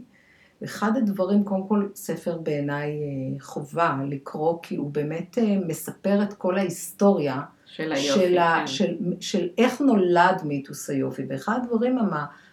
[0.64, 2.92] אחד הדברים, קודם כל, ספר בעיניי
[3.40, 8.66] חובה לקרוא, כי הוא באמת מספר את כל ההיסטוריה של היופי, של, כן.
[8.66, 11.22] של, של איך נולד מיתוס היופי.
[11.28, 12.10] ואחד הדברים המ,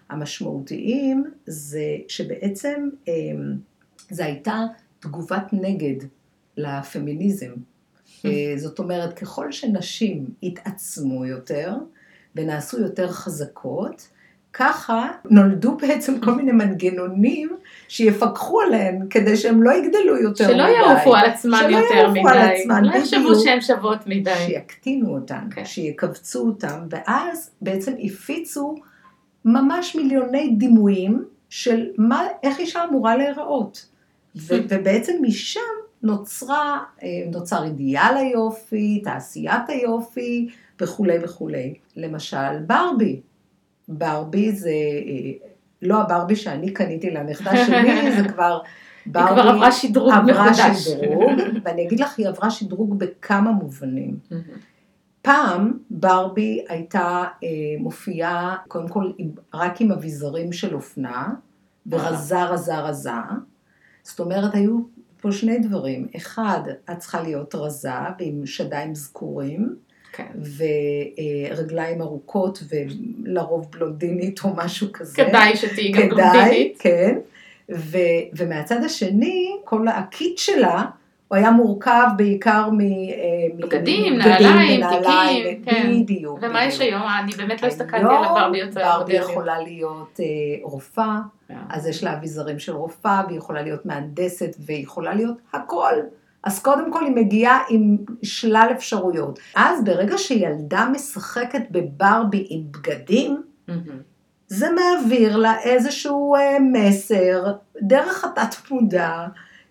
[0.10, 3.14] המשמעותיים זה שבעצם אה,
[4.10, 4.66] זו הייתה
[5.00, 6.06] תגובת נגד
[6.58, 7.52] לפמיניזם.
[8.26, 11.74] אה, זאת אומרת, ככל שנשים התעצמו יותר
[12.36, 14.08] ונעשו יותר חזקות,
[14.54, 20.72] ככה נולדו בעצם כל מיני מנגנונים שיפקחו עליהן כדי שהן לא יגדלו יותר שלא מדי.
[20.72, 23.36] יעופו על עצמם שלא יותר יעופו על מדי, עצמן, לא יחשבו.
[23.36, 24.36] שהן שוות מדי.
[24.48, 25.66] שיקטינו אותן, כן.
[25.66, 28.76] שיקבצו אותן, ואז בעצם הפיצו
[29.46, 33.90] ממש מיליוני דימויים של מה, איך אישה אמורה להיראות.
[34.36, 35.60] ו- ובעצם משם
[36.04, 40.50] נוצרה, אה, נוצר אידיאל היופי, תעשיית היופי
[40.82, 41.74] וכולי וכולי.
[41.96, 43.22] למשל, ברבי.
[43.88, 45.50] ברבי זה אה,
[45.82, 48.60] לא הברבי שאני קניתי לנכדה שלי, זה כבר
[49.06, 50.88] היא ברבי כבר עברה שדרוג עברה מחודש.
[50.88, 51.32] שדרוג,
[51.64, 54.18] ואני אגיד לך, היא עברה שדרוג בכמה מובנים.
[55.22, 57.48] פעם ברבי הייתה אה,
[57.80, 61.28] מופיעה קודם כל עם, רק עם אביזרים של אופנה,
[61.88, 63.12] ורזה רזה רזה.
[64.04, 64.80] זאת אומרת, היו
[65.22, 66.08] פה שני דברים.
[66.18, 69.76] אחד, את צריכה להיות רזה ועם שדיים זקורים,
[70.12, 70.32] כן.
[71.54, 75.16] ורגליים ארוכות ולרוב בלונדינית או משהו כזה.
[75.16, 76.78] כדאי שתהיי גם כדאי, בלונדינית.
[76.80, 77.18] כן.
[77.72, 77.98] ו,
[78.34, 80.86] ומהצד השני, כל הקיט שלה,
[81.30, 82.82] הוא היה מורכב בעיקר מ...
[82.82, 82.86] אה,
[83.58, 85.92] מבגדים נעליים, תיקים, כן.
[86.04, 86.40] בדיוק.
[86.42, 86.82] ומה יש.
[86.82, 87.02] היום?
[87.24, 89.30] אני באמת לא הסתכלתי על היום הברביות ברבי המודרניות.
[89.32, 90.26] יכולה להיות אה,
[90.64, 91.20] רופאה,
[91.70, 95.94] אז יש לה אביזרים של רופאה, והיא יכולה להיות מהנדסת, והיא יכולה להיות הכל.
[96.44, 99.40] אז קודם כל היא מגיעה עם שלל אפשרויות.
[99.56, 103.44] אז ברגע שילדה משחקת בברבי עם בגדים.
[104.48, 109.26] זה מעביר לה איזשהו אה, מסר דרך התת מודע,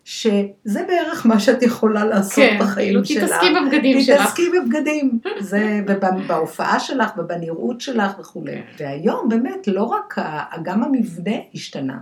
[0.09, 3.25] שזה בערך מה שאת יכולה לעשות כן, בחיים כאילו שלך.
[3.25, 4.21] תתעסקי בבגדים שלך.
[4.21, 5.19] תתעסקי בבגדים.
[5.41, 5.81] זה
[6.27, 8.53] בהופעה שלך ובנראות שלך וכולי.
[8.53, 8.85] כן.
[8.85, 10.19] והיום באמת לא רק,
[10.63, 11.99] גם המבנה השתנה.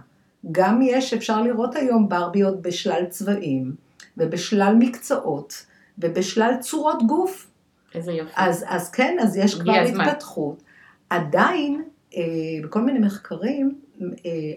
[0.52, 3.74] גם יש, אפשר לראות היום ברביות בשלל צבעים,
[4.16, 5.66] ובשלל מקצועות,
[5.98, 7.46] ובשלל צורות גוף.
[7.94, 8.32] איזה יופי.
[8.36, 10.04] אז, אז כן, אז יש כבר הזמן.
[10.04, 10.62] התפתחות.
[11.10, 11.82] עדיין,
[12.16, 12.22] אה,
[12.62, 14.08] בכל מיני מחקרים אה,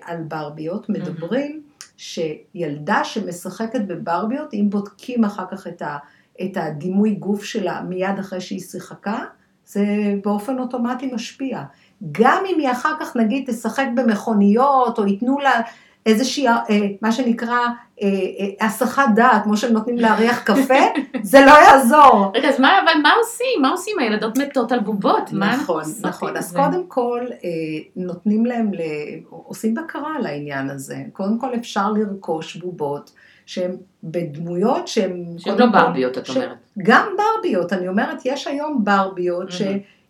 [0.01, 1.68] על ברביות מדברים
[1.99, 5.97] שילדה שמשחקת בברביות, אם בודקים אחר כך את, ה,
[6.41, 9.23] את הדימוי גוף שלה מיד אחרי שהיא שיחקה,
[9.65, 9.85] זה
[10.23, 11.63] באופן אוטומטי משפיע.
[12.11, 15.61] גם אם היא אחר כך נגיד תשחק במכוניות, או ייתנו לה
[16.05, 16.63] איזושהי, אה,
[17.01, 17.59] מה שנקרא,
[18.61, 20.73] הסחת דעת, כמו שהם נותנים להריח קפה,
[21.21, 22.25] זה לא יעזור.
[22.35, 23.61] רגע, אז מה, אבל מה עושים?
[23.61, 23.99] מה עושים?
[23.99, 25.29] הילדות מתות על בובות.
[25.33, 26.29] נכון, נכון.
[26.29, 26.55] עם אז?
[26.55, 27.49] קודם כל, אה,
[27.95, 28.71] נותנים להם.
[29.29, 30.95] עושים בקרה על העניין הזה.
[31.13, 33.11] קודם כל אפשר לרכוש בובות
[33.45, 33.71] שהן
[34.03, 35.25] בדמויות שהן...
[35.37, 36.57] שהן לא ברביות, את ש- אומרת.
[36.83, 39.51] גם ברביות, אני אומרת, יש היום ברביות מהמם.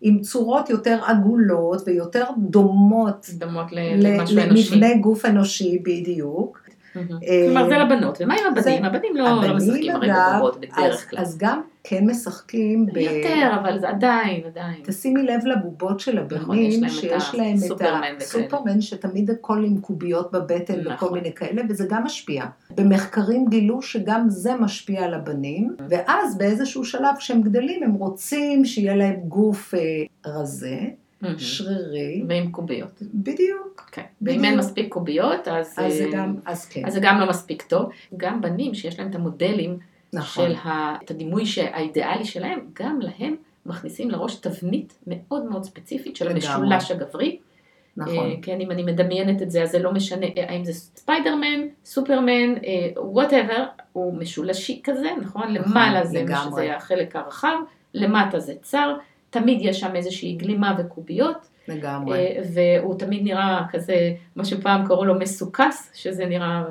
[0.01, 4.75] שעם צורות יותר עגולות ויותר דומות דומות ל- ל- למשהו אנושי.
[4.75, 6.68] למבנה גוף אנושי בדיוק.
[7.23, 8.17] אה, כלומר, זה לבנות.
[8.21, 8.85] ומה עם הבנים?
[8.85, 11.19] הבנים לא לא משחקים הרי בבובות בדרך כלל.
[11.19, 12.97] אז גם כן משחקים ב...
[12.97, 14.81] יותר, אבל זה עדיין, עדיין.
[14.83, 17.81] תשימי לב לבובות של נכון, הבנים, שיש להם את.
[18.21, 21.13] הסופרמן, שתמיד הכל עם קוביות בבטן וכל נכון.
[21.13, 22.45] מיני כאלה, וזה גם משפיע.
[22.75, 28.95] במחקרים גילו שגם זה משפיע על הבנים, ואז באיזשהו שלב כשהם גדלים, הם רוצים שיהיה
[28.95, 29.79] להם גוף אה,
[30.25, 30.79] רזה,
[31.21, 31.39] מהמם.
[31.39, 33.01] שרירי, ועם קוביות.
[33.13, 33.89] בדיוק.
[33.91, 34.01] כן.
[34.21, 34.37] בדיוק.
[34.37, 37.29] ואם אין מספיק קוביות, אז אז זה אה, גם, אז כן, אז זה גם לא
[37.29, 37.89] מספיק טוב.
[38.17, 39.77] גם בנים שיש להם את המודלים
[40.13, 40.45] נכון.
[40.45, 40.95] של ה...
[41.03, 46.27] את הדימוי האידיאלי שלהם, גם להם מכניסים לראש תבנית מאוד מאוד ספציפית של.
[46.27, 47.39] המשולש הגברי.
[47.97, 48.29] נכון.
[48.29, 51.61] אה, כן, אם אני מדמיינת את זה, אז זה לא משנה אה, האם זה ספיידרמן,
[51.85, 52.53] סופרמן,
[52.97, 55.53] whatever, הוא משולשי כזה, נכון?
[55.53, 56.25] למעלה זה.
[56.55, 57.55] זה החלק הרחב,
[57.93, 58.95] למטה זה צר,
[59.29, 62.17] תמיד יש שם איזושהי גלימה וקוביות, לגמרי.
[62.17, 66.63] אה, והוא תמיד נראה כזה, מה שפעם קראו לו מסוכס, שזה נראה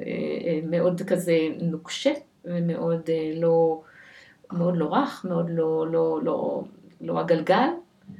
[0.00, 2.12] אה, אה, מאוד כזה נוקשה,
[2.44, 3.82] ומאוד לא,
[4.52, 6.64] מאוד לא רך, מאוד לא, לא, לא,
[7.00, 7.68] לא הגלגל.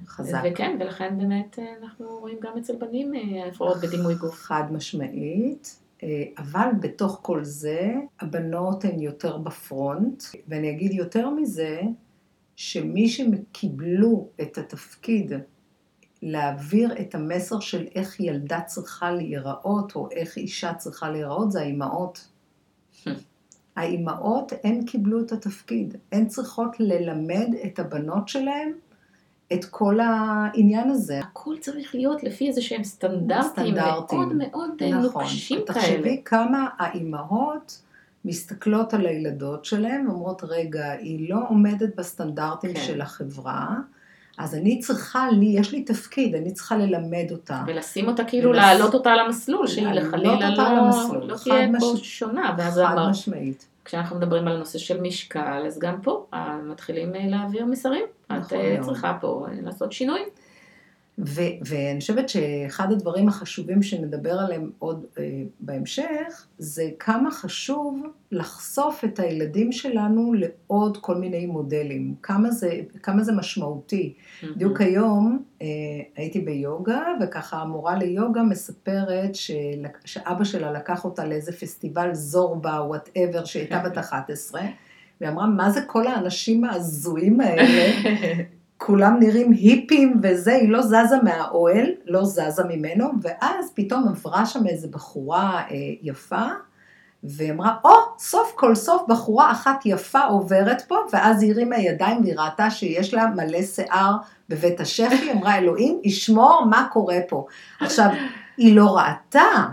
[0.07, 0.43] חזק.
[0.45, 3.13] וכן, ולכן באמת אנחנו רואים גם אצל בנים
[3.49, 4.35] הפרעות בדימוי גוף.
[4.35, 5.79] חד משמעית,
[6.39, 11.81] אבל בתוך כל זה, הבנות הן יותר בפרונט, ואני אגיד יותר מזה,
[12.57, 15.33] שמי שקיבלו את התפקיד
[16.23, 22.29] להעביר את המסר של איך ילדה צריכה להיראות, או איך אישה צריכה להיראות, זה האימהות.
[23.77, 25.97] האימהות, הן קיבלו את התפקיד.
[26.13, 28.73] הן צריכות ללמד את הבנות שלהן
[29.53, 31.21] את כל העניין הזה.
[31.21, 34.19] הכל צריך להיות לפי איזה שהם סטנדרטים, סטנדרטים.
[34.19, 35.23] מאוד מאוד נכון.
[35.23, 35.81] נוקשים כאלה.
[35.81, 37.83] תחשבי כמה האימהות
[38.25, 42.81] מסתכלות על הילדות שלהן ואומרות, רגע, היא לא עומדת בסטנדרטים כן.
[42.81, 43.77] של החברה,
[44.39, 47.63] אז אני צריכה, לי, יש לי תפקיד, אני צריכה ללמד אותה.
[47.67, 50.89] ולשים אותה כאילו, ולס- להעלות אותה על המסלול, שהיא לחלילה לא,
[51.27, 52.57] לא חד תהיה מש- פה שונה.
[52.71, 53.67] חד אמר, משמעית.
[53.85, 58.05] כשאנחנו מדברים על הנושא של משקל, אז גם פה אה, מתחילים אה, להעביר מסרים.
[58.27, 58.87] את נכון אה, מאוד.
[58.87, 60.21] צריכה פה לעשות שינוי.
[61.27, 69.05] ו- ואני חושבת שאחד הדברים החשובים שנדבר עליהם עוד אה, בהמשך, זה כמה חשוב לחשוף
[69.05, 72.15] את הילדים שלנו לעוד כל מיני מודלים.
[72.23, 74.15] כמה זה, כמה זה משמעותי.
[74.43, 75.67] בדיוק היום אה,
[76.17, 83.45] הייתי ביוגה, וככה המורה ליוגה מספרת של, שאבא שלה לקח אותה לאיזה פסטיבל זורבה, וואטאבר,
[83.45, 84.63] שהייתה בת 11,
[85.21, 87.93] והיא אמרה, מה זה כל האנשים ההזויים האלה?
[88.87, 94.67] כולם נראים היפים וזה, היא לא זזה מהאוהל, לא זזה ממנו, ואז פתאום עברה שם
[94.67, 96.47] איזו בחורה אה, יפה,
[97.25, 101.79] והיא אמרה, או, oh, סוף כל סוף בחורה אחת יפה עוברת פה, ואז היא הרימה
[101.79, 104.17] ידיים והיא ראתה שיש לה מלא שיער
[104.49, 107.47] בבית השפי, אמרה, אלוהים, ישמור מה קורה פה.
[107.81, 108.09] עכשיו,
[108.57, 109.67] היא לא ראתה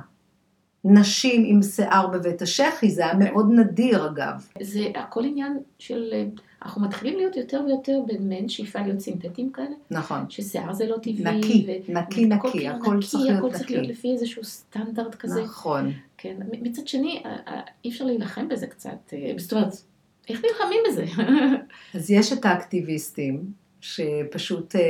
[0.84, 3.13] נשים עם שיער בבית השחי, זה היה.
[3.13, 4.48] מאוד נדיר אגב.
[4.62, 6.24] זה הכל עניין של, אה,
[6.62, 10.26] אנחנו מתחילים להיות יותר ויותר במעין שאיפה להיות סינתטיים כאלה, נכון.
[10.30, 11.24] ששיער זה לא טבעי.
[11.24, 13.91] נקי, ו- נקי הכל נקי, כאילו הכל צריך הכל להיות צריך להיות נקי.
[13.93, 15.43] לפי איזשהו סטנדרט כזה.
[15.43, 15.91] נכון.
[16.17, 16.38] כן.
[16.62, 19.13] מצד שני, אה, אה, אי אפשר להילחם בזה קצת.
[19.13, 19.74] אה, זאת אומרת,
[20.30, 21.06] איך נלחמים בזה?
[21.95, 24.82] אז יש את האקטיביסטים שפשוט אה,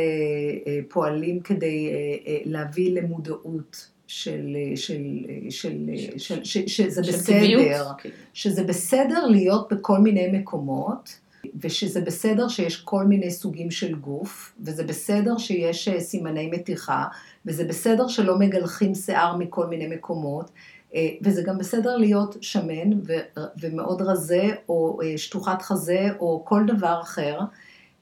[0.67, 1.93] אה, פועלים כדי אה,
[2.27, 5.03] אה, להביא למודעות של, של,
[5.49, 8.15] של, של, של, שזה של בסדר, טבעיות, כאילו.
[8.33, 11.19] שזה בסדר להיות בכל מיני מקומות,
[11.61, 17.05] ושזה בסדר שיש כל מיני סוגים של גוף, וזה בסדר שיש אה, סימני מתיחה,
[17.45, 20.51] וזה בסדר שלא מגלחים שיער מכל מיני מקומות,
[20.95, 26.63] אה, וזה גם בסדר להיות שמן ו- ומאוד רזה, או אה, שטוחת חזה, או כל
[26.67, 27.39] דבר אחר,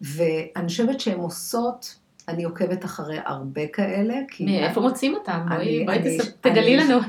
[0.02, 1.96] ואני חושבת שהן עושות,
[2.28, 4.46] אני עוקבת אחרי הרבה כאלה, כי...
[4.46, 5.46] מאיפה מוצאים אותם?
[5.86, 7.00] בואי תגלי לנו.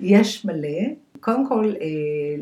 [0.00, 1.03] יש מלא.
[1.24, 1.86] קודם כל, אה,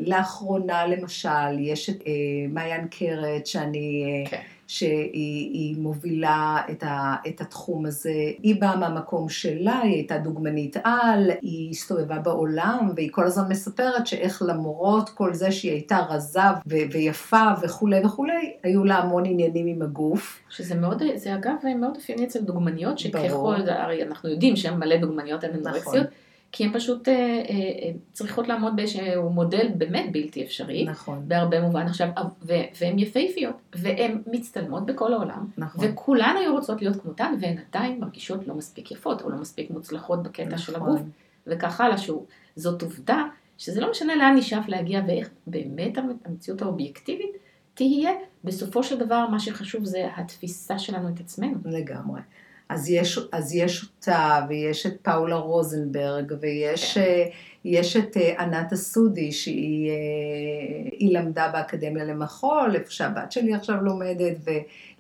[0.06, 2.12] לאחרונה למשל, יש את אה,
[2.48, 4.40] מעיין קרת, שאני, אה, כן.
[4.66, 8.12] שהיא היא מובילה את, ה, את התחום הזה.
[8.42, 14.06] היא באה מהמקום שלה, היא הייתה דוגמנית על, היא הסתובבה בעולם, והיא כל הזמן מספרת
[14.06, 19.66] שאיך למרות כל זה שהיא הייתה רזה ו- ויפה וכולי וכולי, היו לה המון עניינים
[19.66, 20.40] עם הגוף.
[20.50, 22.98] שזה מאוד, זה אגב מאוד אופייני אצל דוגמניות.
[22.98, 26.06] שככל, הרי אנחנו יודעים שהן מלא דוגמניות אנורקסיות, נכון.
[26.52, 31.60] כי הן פשוט אה, אה, אה, צריכות לעמוד באיזשהו מודל באמת בלתי אפשרי, נכון, בהרבה
[31.60, 32.08] מובן עכשיו,
[32.42, 35.84] ו- והן יפהפיות, והן מצטלמות בכל העולם, נכון.
[35.84, 40.22] וכולן היו רוצות להיות כמותן, והן עדיין מרגישות לא מספיק יפות, או לא מספיק מוצלחות
[40.22, 40.88] בקטע של נכון.
[40.88, 41.00] הגוף,
[41.46, 43.24] וכך הלאה, שהוא, זאת עובדה,
[43.58, 47.36] שזה לא משנה לאן נשאף להגיע ואיך באמת המציאות האובייקטיבית
[47.74, 48.10] תהיה,
[48.44, 51.58] בסופו של דבר מה שחשוב זה התפיסה שלנו את עצמנו.
[51.64, 52.20] לגמרי.
[52.72, 57.00] אז יש, אז יש אותה, ויש את פאולה רוזנברג, ויש כן.
[57.00, 57.24] אה,
[57.64, 59.94] יש את אה, ענת אסודי, שהיא אה,
[60.92, 64.36] היא למדה באקדמיה למחול, איפה שהבת שלי עכשיו לומדת,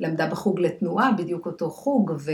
[0.00, 2.30] ולמדה בחוג לתנועה, בדיוק אותו חוג, ו,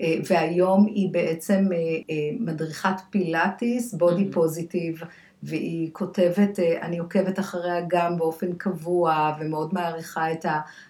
[0.00, 1.78] אה, והיום היא בעצם אה,
[2.10, 4.34] אה, מדריכת פילאטיס, בודי Mhm.
[4.34, 5.00] פוזיטיב.
[5.42, 10.46] והיא כותבת, אה, אני עוקבת אחריה גם באופן קבוע ומאוד מעריכה את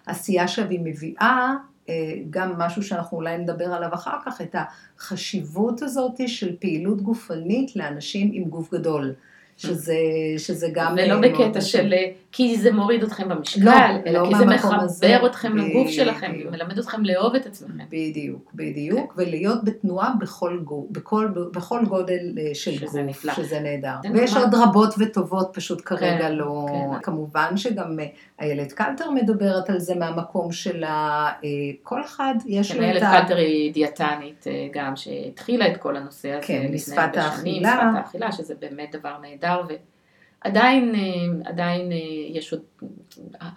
[0.07, 1.53] העשייה שלה, והיא מביאה אה,
[2.29, 4.55] גם משהו שאנחנו אולי נדבר עליו אחר כך, את
[4.97, 9.13] החשיבות הזאת של פעילות גופנית לאנשים עם גוף גדול,
[9.57, 9.95] שזה,
[10.37, 10.95] שזה גם...
[10.97, 13.71] ולא אה, בקטע של אה, כי זה מוריד אתכם במשקל, לא,
[14.05, 15.25] אלא לא כי זה מחבר הזה.
[15.25, 16.47] אתכם לגוף שלכם, בדיוק.
[16.47, 17.83] ומלמד אתכם לאהוב את עצמכם.
[17.89, 23.33] בדיוק, בדיוק, ולהיות בתנועה בכל, גו, בכל, בכל גודל אה, של שזה גוף, נפלא.
[23.33, 24.09] שזה נהדר.
[24.13, 24.45] ויש נורא.
[24.45, 26.65] עוד רבות וטובות, פשוט כרגע כן, לא...
[26.69, 27.01] כן.
[27.01, 27.97] כמובן שגם
[28.39, 31.49] איילת קלטר מדברת על זה מהמקום שלה, אה,
[31.83, 33.21] כל אחד יש כן, לו את איילת ה...
[33.21, 36.47] קלטר היא דיאטנית גם, שהתחילה את כל הנושא הזה.
[36.47, 37.69] כן, משפת האכילה.
[37.69, 39.46] שפת האכילה, שזה באמת דבר נהדר,
[40.43, 41.97] ועדיין אה, עדיין אה,
[42.29, 42.61] יש עוד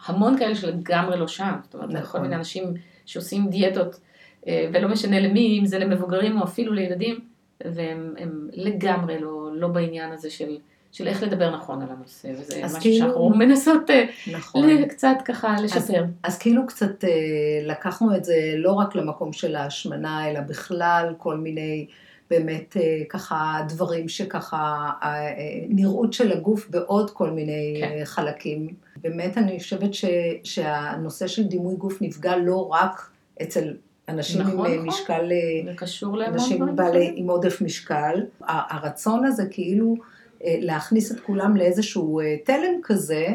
[0.07, 1.53] המון כאלה שלגמרי לא שם.
[1.63, 2.21] זאת אומרת, נכון.
[2.21, 2.65] כל מיני אנשים
[3.07, 4.01] שעושים דיאטות,
[4.47, 7.21] אה, ולא משנה למי, אם זה למבוגרים או אפילו לילדים,
[7.65, 10.57] והם הם לגמרי לא, לא בעניין הזה של...
[10.93, 13.91] של איך לדבר נכון על הנושא, וזה אז משהו כאילו- שאנחנו מנסות
[14.33, 14.85] נכון.
[14.89, 16.05] קצת ככה לשפר.
[16.23, 17.05] אז כאילו קצת
[17.67, 21.87] לקחנו את זה לא רק למקום של ההשמנה, אלא בכלל כל מיני
[22.31, 25.35] באמת אה, ככה דברים שככה, אה, אה,
[25.69, 28.05] נראות של הגוף בעוד כל מיני כן.
[28.05, 28.69] חלקים.
[28.97, 30.05] באמת אני חושבת ש,
[30.45, 33.11] שהנושא של דימוי גוף נפגע לא רק
[33.43, 33.75] אצל
[34.09, 34.87] אנשים נכון, עם נכון.
[34.87, 35.31] משקל,
[35.65, 37.13] זה קשור אנשים בעלי.
[37.17, 38.27] עם עודף משקל.
[38.49, 39.97] הרצון הזה כאילו
[40.45, 43.27] להכניס את כולם לאיזשהו תלם כזה,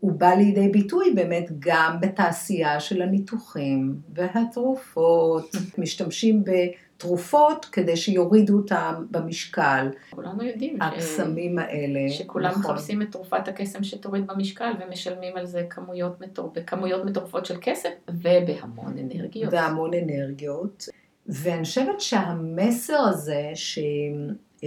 [0.00, 5.50] הוא בא לידי ביטוי באמת גם בתעשייה של הניתוחים והתרופות.
[5.78, 12.10] משתמשים בתרופות כדי שיורידו אותם במשקל, כולנו יודעים ש- הקסמים האלה.
[12.10, 12.74] שכולם נכון.
[12.74, 17.90] מחפשים את תרופת הקסם שתוריד במשקל ומשלמים על זה כמויות מטור, בכמויות מטורפות של כסף
[18.08, 19.52] ובהמון אנרגיות.
[19.52, 20.88] והמון אנרגיות.
[21.26, 23.78] ואני חושבת שהמסר הזה ש...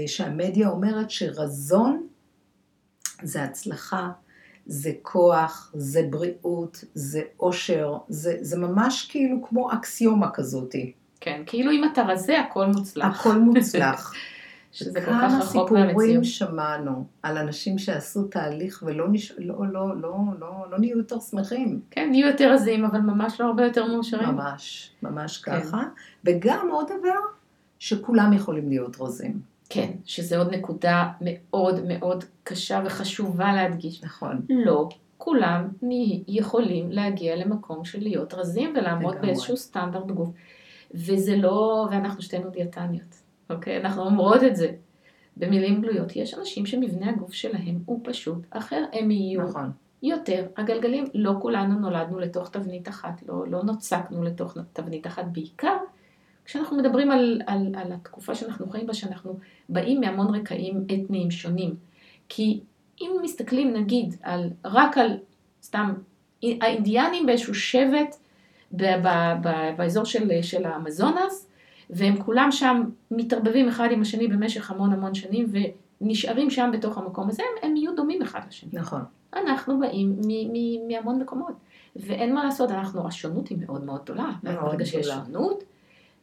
[0.08, 2.08] שהמדיה אומרת שרזון
[3.24, 4.10] זה הצלחה,
[4.72, 10.92] זה כוח, זה בריאות, זה אושר, זה, זה ממש כאילו כמו אקסיומה כזאתי.
[11.20, 13.20] כן, כאילו אם אתה רזה הכל מוצלח.
[13.20, 14.14] הכל מוצלח.
[14.72, 16.26] שזה כל כמה כך רחוק סיפורים מהמציאות.
[16.26, 19.32] שמענו על אנשים שעשו תהליך ולא נש...
[19.38, 21.80] לא, לא, לא, לא, לא נהיו יותר שמחים.
[21.92, 24.30] כן, נהיו יותר רזים, אבל ממש לא הרבה יותר מאושרים.
[24.30, 25.62] ממש, ממש כן.
[25.62, 25.84] ככה.
[26.26, 27.20] וגם עוד דבר,
[27.80, 29.40] שכולם יכולים להיות רזים.
[29.70, 34.04] כן, שזה עוד נקודה מאוד מאוד קשה וחשובה להדגיש.
[34.04, 34.42] נכון.
[34.50, 35.68] לא כולם
[36.28, 39.16] יכולים להגיע למקום של להיות רזים ולעמוד.
[39.22, 40.30] באיזשהו סטנדרט גוף.
[40.94, 43.16] וזה לא, ואנחנו שתינו דיאטניות,
[43.50, 43.78] אוקיי?
[43.78, 44.72] אנחנו אומרות את זה.
[45.38, 49.72] במילים גלויות, יש אנשים שמבנה הגוף שלהם הוא פשוט אחר, הם יהיו נכון.
[50.04, 51.06] יותר הגלגלים.
[51.14, 55.78] לא כולנו נולדנו לתוך תבנית אחת, לא, לא נוצקנו לתוך תבנית אחת, בעיקר
[56.50, 59.40] כשאנחנו מדברים על, על, על התקופה שאנחנו חיים בה, שאנחנו
[59.70, 61.76] באים מהמון רקעים אתניים שונים.
[62.30, 62.60] כי
[63.02, 65.18] אם מסתכלים נגיד על, רק על,
[65.64, 65.94] סתם,
[66.44, 68.16] האינדיאנים באיזשהו שבט
[68.72, 69.08] ב, ב,
[69.44, 71.50] ב, באזור של, של האמזונס,
[71.90, 75.52] והם כולם שם מתערבבים אחד עם השני במשך המון המון שנים,
[76.02, 78.70] ונשארים שם בתוך המקום הזה, הם, הם יהיו דומים אחד לשני.
[78.74, 79.02] נכון.
[79.34, 80.22] אנחנו באים
[80.88, 81.54] מהמון מקומות,
[81.96, 84.32] ואין מה לעשות, אנחנו, השונות היא מאוד מאוד גדולה.
[84.44, 85.26] מאוד ברגע שיש גדולה.
[85.26, 85.64] שונות,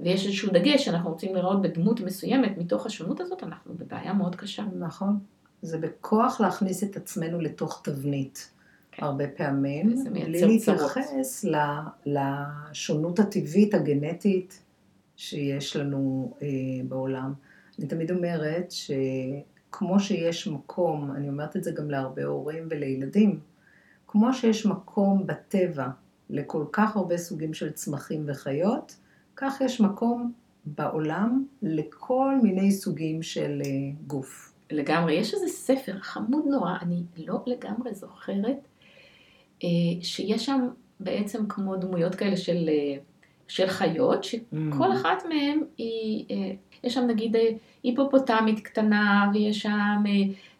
[0.00, 4.64] ויש איזשהו דגש שאנחנו רוצים לראות בדמות מסוימת מתוך השונות הזאת, אנחנו בבעיה מאוד קשה.
[4.78, 5.18] נכון.
[5.62, 8.50] זה בכוח להכניס את עצמנו לתוך תבנית.
[8.92, 9.04] כן.
[9.04, 10.46] הרבה פעמים, בלי.
[10.46, 11.56] להתייחס ל-
[12.06, 14.62] לשונות הטבעית הגנטית
[15.16, 16.48] שיש לנו אה,
[16.88, 17.32] בעולם.
[17.78, 23.40] אני תמיד אומרת שכמו שיש מקום, אני אומרת את זה גם להרבה הורים ולילדים,
[24.06, 25.88] כמו שיש מקום בטבע
[26.30, 28.96] לכל כך הרבה סוגים של צמחים וחיות,
[29.36, 30.32] כך יש מקום
[30.66, 33.70] בעולם לכל מיני סוגים של אה,
[34.06, 34.52] גוף.
[34.70, 35.14] לגמרי.
[35.14, 38.68] יש איזה ספר חמוד נורא, אני לא לגמרי זוכרת,
[39.64, 39.68] אה,
[40.02, 40.68] שיש שם
[41.00, 42.98] בעצם כמו דמויות כאלה של, אה,
[43.48, 46.24] של חיות, שכל אחת מהן היא,
[46.84, 47.36] יש שם נגיד
[47.82, 50.04] היפופוטמית קטנה, ויש שם,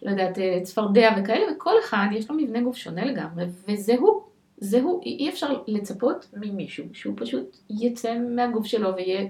[0.03, 4.23] לא יודעת, צפרדע וכאלה, וכל אחד יש לו מבנה גוף שונה לגמרי, וזה הוא.
[4.59, 9.27] זה הוא, אי אפשר לצפות ממישהו שהוא פשוט יצא מהגוף שלו ויהיה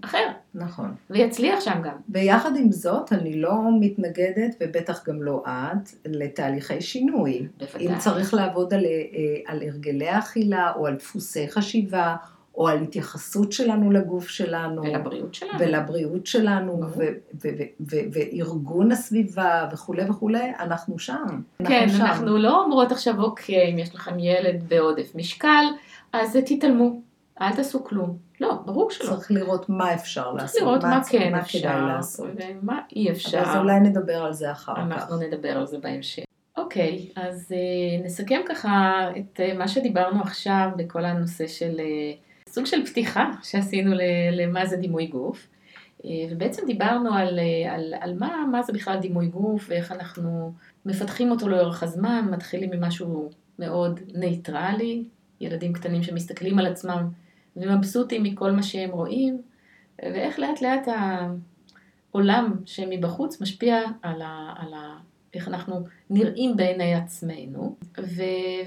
[0.00, 0.94] אחר, נכון.
[1.10, 1.96] ויצליח שם גם.
[2.08, 7.46] ויחד עם זאת, אני לא מתנגדת, ובטח גם לא את, לתהליכי שינוי.
[7.58, 7.88] בוודאי.
[7.88, 12.16] אם צריך לעבוד על, אה, על הרגלי אכילה, או על דפוסי חשיבה,
[12.56, 15.58] או על התייחסות שלנו לגוף שלנו, ולבריאות שלנו.
[15.58, 16.84] ולבריאות שלנו, ברור.
[16.84, 17.02] ו-
[17.34, 17.48] ו-
[17.80, 21.40] ו- ו- וארגון הסביבה וכולי וכולי, אנחנו שם.
[21.66, 22.02] כן, שם.
[22.02, 25.64] אנחנו לא אומרות עכשיו, אוקיי, אם יש לכם ילד בעודף משקל,
[26.12, 27.00] אז תתעלמו,
[27.40, 28.16] אל תעשו כלום.
[28.40, 29.06] לא, ברור שלא.
[29.08, 32.28] צריך לראות מה אפשר צריך לעשות, לראות מה כן מה אפשר, כדאי לעשות.
[32.62, 33.38] ומה אי אפשר.
[33.38, 34.80] אז אולי נדבר על זה אחר כך.
[34.80, 36.22] אנחנו נדבר על זה בהמשך.
[36.56, 42.12] אוקיי, אז אה, נסכם ככה את אה, מה שדיברנו עכשיו בכל הנושא של אה,
[42.48, 43.90] סוג של פתיחה שעשינו
[44.32, 45.48] למה זה דימוי גוף.
[46.04, 50.52] אה, ובעצם דיברנו על, אה, על, על מה, מה זה בכלל דימוי גוף ואיך אנחנו
[50.86, 55.04] מפתחים אותו לאורך הזמן, מתחילים ממשהו מאוד נייטרלי,
[55.40, 57.08] ילדים קטנים שמסתכלים על עצמם
[57.56, 59.42] ומבסוטים מכל מה שהם רואים,
[60.02, 60.88] ואיך לאט לאט
[62.12, 64.98] העולם שמבחוץ משפיע על, ה, על ה,
[65.34, 65.80] איך אנחנו
[66.10, 68.22] נראים בעיני עצמנו, ו,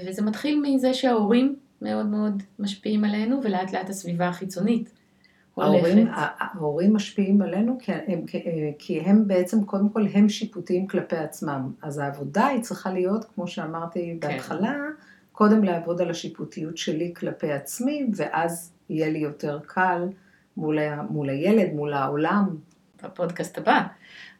[0.06, 4.90] וזה מתחיל מזה שההורים מאוד מאוד משפיעים עלינו, ולאט לאט הסביבה החיצונית
[5.56, 6.20] ההורים, הולכת.
[6.38, 8.24] ההורים משפיעים עלינו כי הם,
[8.78, 11.72] כי הם בעצם, קודם כל, הם שיפוטיים כלפי עצמם.
[11.82, 14.28] אז העבודה היא צריכה להיות, כמו שאמרתי כן.
[14.28, 14.76] בהתחלה,
[15.32, 20.08] קודם לעבוד על השיפוטיות שלי כלפי עצמי, ואז יהיה לי יותר קל
[20.56, 22.56] מול, ה- מול הילד, מול העולם.
[23.04, 23.82] בפודקאסט הבא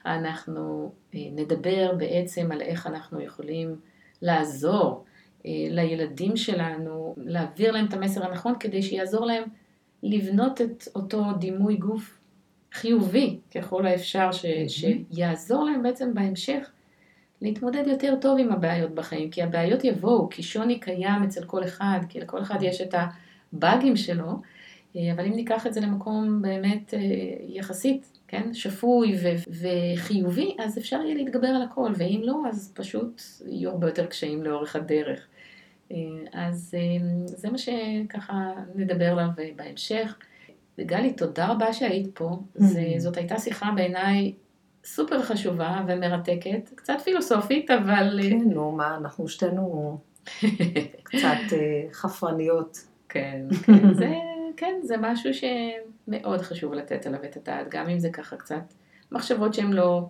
[0.06, 3.76] אנחנו אה, נדבר בעצם על איך אנחנו יכולים
[4.22, 5.04] לעזור
[5.44, 9.44] לילדים שלנו, להעביר להם את המסר הנכון כדי שיעזור להם
[10.02, 12.18] לבנות את אותו דימוי גוף
[12.72, 16.70] חיובי ככל האפשר, ש, שיעזור להם בעצם בהמשך
[17.42, 22.00] להתמודד יותר טוב עם הבעיות בחיים, כי הבעיות יבואו, כי שוני קיים אצל כל אחד,
[22.08, 22.94] כי לכל אחד יש את
[23.52, 24.40] הבאגים שלו,
[24.96, 27.00] אה, אבל אם ניקח את זה למקום באמת אה,
[27.48, 33.22] יחסית, כן, שפוי ו- וחיובי, אז אפשר יהיה להתגבר על הכל, ואם לא, אז פשוט
[33.46, 35.26] יהיו הרבה יותר קשיים לאורך הדרך.
[35.90, 35.96] אה,
[36.32, 40.16] אז אה, זה מה שככה נדבר עליו אה, בהמשך.
[40.80, 42.38] גלי, תודה רבה שהיית פה.
[42.54, 44.34] זה, זאת הייתה שיחה בעיניי
[44.84, 48.20] סופר חשובה ומרתקת, קצת פילוסופית, אבל...
[48.22, 49.98] כן, נו, מה, אנחנו שתינו
[51.02, 51.56] קצת
[51.92, 52.78] חפרניות.
[53.08, 54.12] כן, כן, זה,
[54.56, 58.74] כן, זה משהו שמאוד חשוב לתת עליו את הדעת, גם אם זה ככה קצת
[59.12, 60.08] מחשבות שהן לא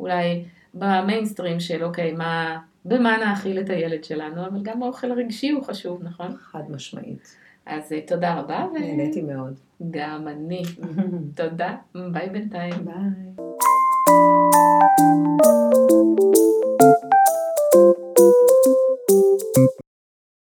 [0.00, 5.64] אולי במיינסטרים של אוקיי, מה, במה נאכיל את הילד שלנו, אבל גם האוכל הרגשי הוא
[5.64, 6.36] חשוב, נכון?
[6.36, 7.36] חד משמעית.
[7.66, 8.66] אז אה, תודה רבה.
[8.72, 9.54] נהניתי מאוד.
[9.90, 10.62] גם אני.
[11.36, 11.76] תודה.
[12.12, 12.84] ביי בינתיים.
[12.84, 13.44] ביי.